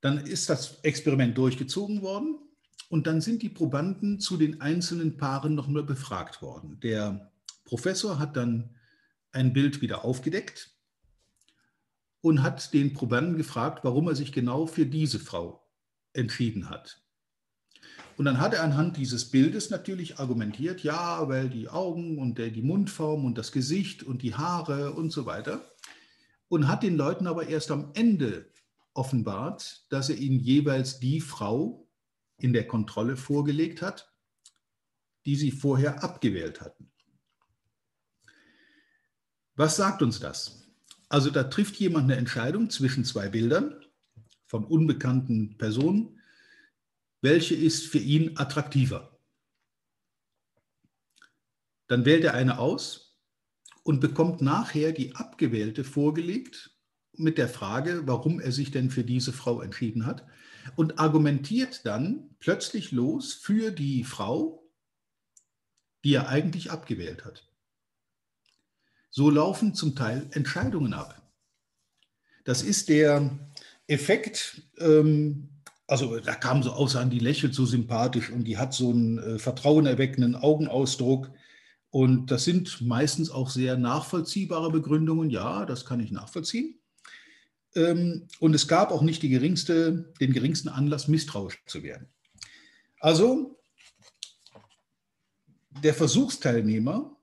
Dann 0.00 0.16
ist 0.16 0.48
das 0.48 0.80
Experiment 0.80 1.36
durchgezogen 1.36 2.00
worden 2.00 2.38
und 2.88 3.06
dann 3.06 3.20
sind 3.20 3.42
die 3.42 3.50
Probanden 3.50 4.18
zu 4.18 4.38
den 4.38 4.62
einzelnen 4.62 5.18
Paaren 5.18 5.54
noch 5.54 5.68
mal 5.68 5.82
befragt 5.82 6.40
worden. 6.40 6.80
Der 6.80 7.30
Professor 7.66 8.18
hat 8.18 8.38
dann 8.38 8.76
ein 9.30 9.52
Bild 9.52 9.82
wieder 9.82 10.06
aufgedeckt 10.06 10.70
und 12.22 12.42
hat 12.42 12.72
den 12.72 12.94
Probanden 12.94 13.36
gefragt, 13.36 13.84
warum 13.84 14.08
er 14.08 14.14
sich 14.14 14.32
genau 14.32 14.66
für 14.66 14.86
diese 14.86 15.18
Frau 15.18 15.68
entschieden 16.14 16.70
hat. 16.70 17.02
Und 18.18 18.24
dann 18.24 18.40
hat 18.40 18.52
er 18.52 18.64
anhand 18.64 18.96
dieses 18.96 19.30
Bildes 19.30 19.70
natürlich 19.70 20.18
argumentiert, 20.18 20.82
ja, 20.82 21.28
weil 21.28 21.48
die 21.48 21.68
Augen 21.68 22.18
und 22.18 22.38
die 22.38 22.62
Mundform 22.62 23.24
und 23.24 23.38
das 23.38 23.52
Gesicht 23.52 24.02
und 24.02 24.22
die 24.22 24.34
Haare 24.34 24.92
und 24.92 25.10
so 25.10 25.24
weiter. 25.24 25.70
Und 26.48 26.66
hat 26.66 26.82
den 26.82 26.96
Leuten 26.96 27.28
aber 27.28 27.46
erst 27.46 27.70
am 27.70 27.92
Ende 27.94 28.50
offenbart, 28.92 29.86
dass 29.90 30.10
er 30.10 30.16
ihnen 30.16 30.40
jeweils 30.40 30.98
die 30.98 31.20
Frau 31.20 31.88
in 32.38 32.52
der 32.52 32.66
Kontrolle 32.66 33.16
vorgelegt 33.16 33.82
hat, 33.82 34.12
die 35.24 35.36
sie 35.36 35.52
vorher 35.52 36.02
abgewählt 36.02 36.60
hatten. 36.60 36.90
Was 39.54 39.76
sagt 39.76 40.02
uns 40.02 40.18
das? 40.18 40.68
Also 41.08 41.30
da 41.30 41.44
trifft 41.44 41.76
jemand 41.76 42.10
eine 42.10 42.16
Entscheidung 42.16 42.68
zwischen 42.68 43.04
zwei 43.04 43.28
Bildern 43.28 43.80
von 44.46 44.64
unbekannten 44.64 45.56
Personen. 45.56 46.17
Welche 47.20 47.54
ist 47.54 47.86
für 47.86 47.98
ihn 47.98 48.36
attraktiver? 48.38 49.18
Dann 51.88 52.04
wählt 52.04 52.24
er 52.24 52.34
eine 52.34 52.58
aus 52.58 53.18
und 53.82 54.00
bekommt 54.00 54.42
nachher 54.42 54.92
die 54.92 55.16
abgewählte 55.16 55.82
vorgelegt 55.82 56.78
mit 57.12 57.38
der 57.38 57.48
Frage, 57.48 58.06
warum 58.06 58.40
er 58.40 58.52
sich 58.52 58.70
denn 58.70 58.90
für 58.90 59.04
diese 59.04 59.32
Frau 59.32 59.60
entschieden 59.60 60.06
hat 60.06 60.26
und 60.76 60.98
argumentiert 60.98 61.84
dann 61.86 62.30
plötzlich 62.38 62.92
los 62.92 63.32
für 63.32 63.72
die 63.72 64.04
Frau, 64.04 64.70
die 66.04 66.14
er 66.14 66.28
eigentlich 66.28 66.70
abgewählt 66.70 67.24
hat. 67.24 67.48
So 69.10 69.30
laufen 69.30 69.74
zum 69.74 69.96
Teil 69.96 70.28
Entscheidungen 70.32 70.92
ab. 70.92 71.28
Das 72.44 72.62
ist 72.62 72.88
der 72.88 73.38
Effekt, 73.86 74.62
ähm, 74.78 75.48
also 75.88 76.20
da 76.20 76.34
kam 76.34 76.62
so 76.62 76.72
aus 76.72 76.96
an, 76.96 77.08
die 77.08 77.18
lächelt 77.18 77.54
so 77.54 77.64
sympathisch 77.64 78.30
und 78.30 78.44
die 78.44 78.58
hat 78.58 78.74
so 78.74 78.90
einen 78.90 79.18
äh, 79.18 79.38
vertrauenerweckenden 79.38 80.36
Augenausdruck. 80.36 81.30
Und 81.90 82.30
das 82.30 82.44
sind 82.44 82.82
meistens 82.82 83.30
auch 83.30 83.48
sehr 83.48 83.78
nachvollziehbare 83.78 84.70
Begründungen. 84.70 85.30
Ja, 85.30 85.64
das 85.64 85.86
kann 85.86 86.00
ich 86.00 86.12
nachvollziehen. 86.12 86.78
Ähm, 87.74 88.28
und 88.38 88.54
es 88.54 88.68
gab 88.68 88.92
auch 88.92 89.00
nicht 89.00 89.22
geringste, 89.22 90.12
den 90.20 90.34
geringsten 90.34 90.68
Anlass, 90.68 91.08
misstrauisch 91.08 91.62
zu 91.64 91.82
werden. 91.82 92.08
Also 93.00 93.58
der 95.70 95.94
Versuchsteilnehmer 95.94 97.16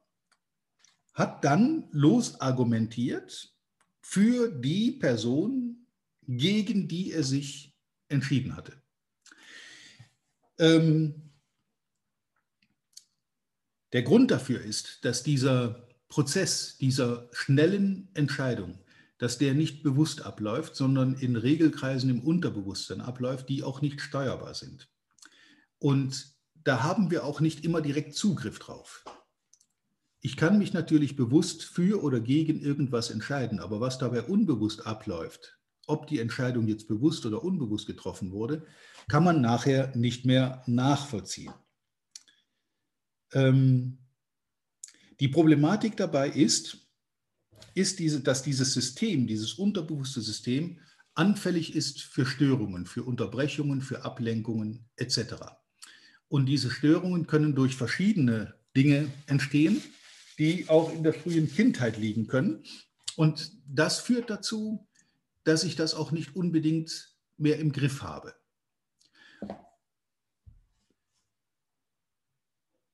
hat 1.14 1.44
dann 1.44 1.88
losargumentiert 1.92 3.54
für 4.02 4.50
die 4.50 4.92
Person, 4.94 5.86
gegen 6.28 6.88
die 6.88 7.12
er 7.12 7.24
sich 7.24 7.75
entschieden 8.10 8.56
hatte. 8.56 8.74
Ähm, 10.58 11.32
der 13.94 14.04
Grund 14.04 14.32
dafür 14.32 14.62
ist, 14.62 15.06
dass 15.06 15.24
dieser 15.24 15.88
Prozess 16.10 16.78
dieser 16.78 17.30
schnellen 17.34 18.10
Entscheidung, 18.14 18.80
dass 19.18 19.38
der 19.38 19.54
nicht 19.54 19.84
bewusst 19.84 20.22
abläuft, 20.22 20.76
sondern 20.76 21.16
in 21.16 21.36
Regelkreisen 21.36 22.10
im 22.10 22.22
Unterbewusstsein 22.22 23.02
abläuft, 23.02 23.50
die 23.50 23.64
auch 23.64 23.82
nicht 23.82 24.02
steuerbar 24.02 24.54
sind. 24.54 24.90
Und 25.80 26.36
da 26.54 26.84
haben 26.84 27.12
wir 27.12 27.24
auch 27.24 27.40
nicht 27.40 27.64
immer 27.64 27.82
direkt 27.82 28.16
Zugriff 28.16 28.60
drauf. 28.60 29.06
Ich 30.20 30.38
kann 30.38 30.58
mich 30.58 30.74
natürlich 30.74 31.16
bewusst 31.16 31.64
für 31.64 32.04
oder 32.04 32.20
gegen 32.20 32.60
irgendwas 32.60 33.12
entscheiden, 33.12 33.60
aber 33.60 33.80
was 33.80 34.00
dabei 34.00 34.24
unbewusst 34.24 34.88
abläuft, 34.88 35.55
ob 35.88 36.08
die 36.08 36.20
Entscheidung 36.20 36.68
jetzt 36.68 36.88
bewusst 36.88 37.26
oder 37.26 37.44
unbewusst 37.44 37.88
getroffen 37.88 38.32
wurde, 38.32 38.66
kann 39.08 39.24
man 39.24 39.42
nachher 39.42 39.96
nicht 39.96 40.26
mehr 40.26 40.64
nachvollziehen. 40.66 41.54
Ähm, 43.34 44.00
die 45.20 45.28
Problematik 45.28 45.96
dabei 45.98 46.30
ist, 46.30 46.78
ist 47.74 48.00
diese, 48.00 48.22
dass 48.22 48.44
dieses 48.44 48.74
System, 48.74 49.28
dieses 49.28 49.54
unterbewusste 49.54 50.22
System 50.22 50.80
anfällig 51.14 51.76
ist 51.76 52.02
für 52.02 52.26
Störungen, 52.26 52.86
für 52.86 53.04
Unterbrechungen, 53.04 53.82
für 53.82 54.04
Ablenkungen 54.04 54.86
etc. 54.98 55.36
Und 56.28 56.48
diese 56.48 56.70
Störungen 56.70 57.28
können 57.28 57.56
durch 57.56 57.76
verschiedene 57.76 58.56
Dinge 58.76 59.08
entstehen, 59.28 59.82
die 60.38 60.68
auch 60.68 60.94
in 60.94 61.04
der 61.04 61.14
frühen 61.14 61.50
Kindheit 61.50 61.98
liegen 61.98 62.28
können. 62.28 62.64
Und 63.16 63.54
das 63.66 64.00
führt 64.00 64.30
dazu, 64.30 64.86
dass 65.46 65.64
ich 65.64 65.76
das 65.76 65.94
auch 65.94 66.12
nicht 66.12 66.36
unbedingt 66.36 67.16
mehr 67.38 67.60
im 67.60 67.72
Griff 67.72 68.04
habe. 68.04 68.36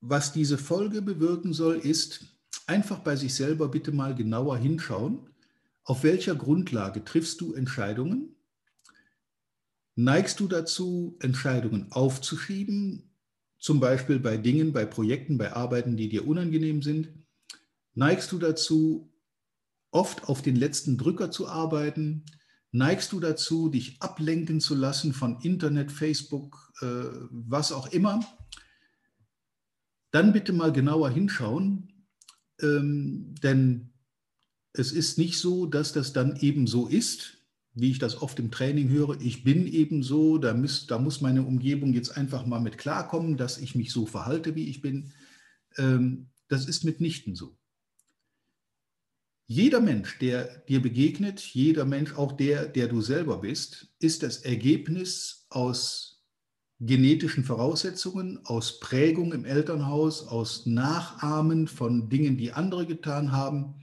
Was 0.02 0.34
diese 0.34 0.58
Folge 0.58 1.02
bewirken 1.02 1.54
soll, 1.54 1.78
ist 1.78 2.26
einfach 2.66 3.00
bei 3.00 3.16
sich 3.16 3.34
selber 3.36 3.70
bitte 3.70 3.92
mal 3.92 4.16
genauer 4.16 4.58
hinschauen, 4.58 5.30
auf 5.84 6.04
welcher 6.04 6.36
Grundlage 6.36 7.04
triffst 7.04 7.42
du 7.42 7.54
Entscheidungen? 7.54 8.36
Neigst 9.96 10.40
du 10.40 10.48
dazu, 10.48 11.18
Entscheidungen 11.20 11.92
aufzuschieben, 11.92 13.12
zum 13.60 13.80
Beispiel 13.80 14.20
bei 14.20 14.38
Dingen, 14.38 14.74
bei 14.74 14.86
Projekten, 14.86 15.38
bei 15.38 15.54
Arbeiten, 15.54 15.98
die 15.98 16.10
dir 16.10 16.28
unangenehm 16.28 16.82
sind? 16.82 17.10
Neigst 17.94 18.32
du 18.32 18.40
dazu, 18.40 19.12
oft 19.92 20.30
auf 20.30 20.42
den 20.42 20.56
letzten 20.56 20.98
Drücker 20.98 21.30
zu 21.30 21.48
arbeiten? 21.48 22.26
Neigst 22.72 23.12
du 23.12 23.20
dazu, 23.20 23.70
dich 23.70 24.02
ablenken 24.02 24.62
zu 24.62 24.76
lassen 24.76 25.14
von 25.14 25.42
Internet, 25.42 25.92
Facebook, 25.92 26.72
äh, 26.82 26.86
was 27.30 27.72
auch 27.74 27.92
immer? 27.92 28.26
Dann 30.12 30.32
bitte 30.32 30.54
mal 30.54 30.72
genauer 30.72 31.10
hinschauen, 31.10 32.06
ähm, 32.62 33.36
denn 33.44 33.92
es 34.74 34.94
ist 34.94 35.18
nicht 35.18 35.38
so, 35.38 35.66
dass 35.66 35.92
das 35.92 36.14
dann 36.14 36.38
eben 36.38 36.66
so 36.66 36.88
ist, 36.88 37.38
wie 37.74 37.92
ich 37.92 38.00
das 38.00 38.22
oft 38.22 38.40
im 38.40 38.52
Training 38.52 38.90
höre. 38.90 39.20
Ich 39.22 39.44
bin 39.44 39.68
eben 39.68 40.04
so, 40.04 40.38
da 40.38 40.54
muss, 40.54 40.88
da 40.88 40.98
muss 40.98 41.22
meine 41.22 41.44
Umgebung 41.44 41.94
jetzt 41.94 42.18
einfach 42.18 42.46
mal 42.46 42.60
mit 42.60 42.78
klarkommen, 42.78 43.38
dass 43.38 43.58
ich 43.58 43.76
mich 43.76 43.92
so 43.92 44.06
verhalte, 44.06 44.56
wie 44.56 44.70
ich 44.70 44.82
bin. 44.82 45.12
Ähm, 45.78 46.28
das 46.48 46.68
ist 46.68 46.84
mitnichten 46.84 47.36
so. 47.36 47.58
Jeder 49.54 49.82
Mensch, 49.82 50.18
der 50.20 50.60
dir 50.70 50.82
begegnet, 50.82 51.42
jeder 51.42 51.84
Mensch, 51.84 52.14
auch 52.14 52.32
der, 52.32 52.68
der 52.68 52.88
du 52.88 53.02
selber 53.02 53.40
bist, 53.40 53.94
ist 54.00 54.24
das 54.24 54.38
Ergebnis 54.38 55.46
aus 55.50 56.24
genetischen 56.80 57.44
Voraussetzungen, 57.44 58.40
aus 58.46 58.80
Prägung 58.80 59.34
im 59.34 59.44
Elternhaus, 59.44 60.26
aus 60.26 60.66
Nachahmen 60.68 61.68
von 61.68 62.08
Dingen, 62.08 62.38
die 62.38 62.54
andere 62.54 62.86
getan 62.86 63.34
haben 63.34 63.76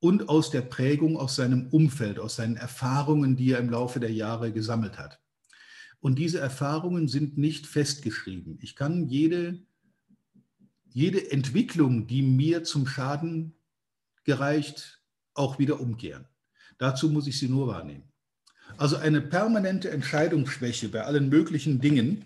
und 0.00 0.30
aus 0.30 0.50
der 0.50 0.62
Prägung 0.62 1.18
aus 1.18 1.36
seinem 1.36 1.68
Umfeld, 1.68 2.18
aus 2.18 2.36
seinen 2.36 2.56
Erfahrungen, 2.56 3.36
die 3.36 3.50
er 3.50 3.58
im 3.58 3.68
Laufe 3.68 4.00
der 4.00 4.10
Jahre 4.10 4.52
gesammelt 4.52 4.96
hat. 4.96 5.20
Und 6.00 6.18
diese 6.18 6.38
Erfahrungen 6.40 7.08
sind 7.08 7.36
nicht 7.36 7.66
festgeschrieben. 7.66 8.56
Ich 8.62 8.74
kann 8.74 9.06
jede, 9.06 9.60
jede 10.88 11.30
Entwicklung, 11.30 12.06
die 12.06 12.22
mir 12.22 12.64
zum 12.64 12.86
Schaden 12.86 13.54
gereicht, 14.24 15.02
auch 15.34 15.58
wieder 15.58 15.80
umkehren. 15.80 16.26
Dazu 16.78 17.08
muss 17.08 17.26
ich 17.26 17.38
sie 17.38 17.48
nur 17.48 17.68
wahrnehmen. 17.68 18.12
Also 18.76 18.96
eine 18.96 19.20
permanente 19.20 19.90
Entscheidungsschwäche 19.90 20.88
bei 20.88 21.02
allen 21.04 21.28
möglichen 21.28 21.80
Dingen 21.80 22.24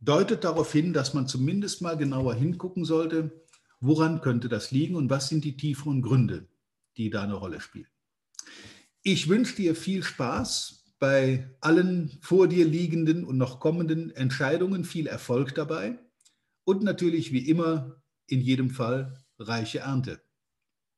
deutet 0.00 0.44
darauf 0.44 0.72
hin, 0.72 0.92
dass 0.92 1.14
man 1.14 1.26
zumindest 1.26 1.82
mal 1.82 1.96
genauer 1.96 2.34
hingucken 2.34 2.84
sollte, 2.84 3.44
woran 3.80 4.20
könnte 4.20 4.48
das 4.48 4.70
liegen 4.70 4.94
und 4.94 5.10
was 5.10 5.28
sind 5.28 5.44
die 5.44 5.56
tieferen 5.56 6.02
Gründe 6.02 6.46
die 6.96 7.10
da 7.10 7.22
eine 7.22 7.34
Rolle 7.34 7.60
spielen. 7.60 7.88
Ich 9.02 9.28
wünsche 9.28 9.56
dir 9.56 9.74
viel 9.74 10.02
Spaß 10.02 10.94
bei 10.98 11.50
allen 11.60 12.18
vor 12.20 12.46
dir 12.46 12.64
liegenden 12.64 13.24
und 13.24 13.36
noch 13.36 13.58
kommenden 13.58 14.10
Entscheidungen, 14.14 14.84
viel 14.84 15.06
Erfolg 15.06 15.54
dabei 15.54 15.98
und 16.64 16.82
natürlich 16.82 17.32
wie 17.32 17.48
immer 17.48 18.02
in 18.26 18.40
jedem 18.40 18.70
Fall 18.70 19.18
reiche 19.38 19.80
Ernte. 19.80 20.22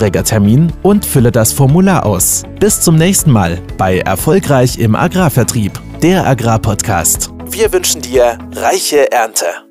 walter-peters.de-termin 0.00 0.72
und 0.82 1.04
fülle 1.04 1.30
das 1.30 1.52
Formular 1.52 2.06
aus. 2.06 2.42
Bis 2.58 2.80
zum 2.80 2.96
nächsten 2.96 3.30
Mal 3.30 3.58
bei 3.76 3.98
Erfolgreich 3.98 4.78
im 4.78 4.94
Agrarvertrieb, 4.94 5.72
der 6.02 6.26
Agrarpodcast. 6.26 7.30
Wir 7.50 7.72
wünschen 7.72 8.00
dir 8.00 8.38
reiche 8.52 9.10
Ernte. 9.12 9.69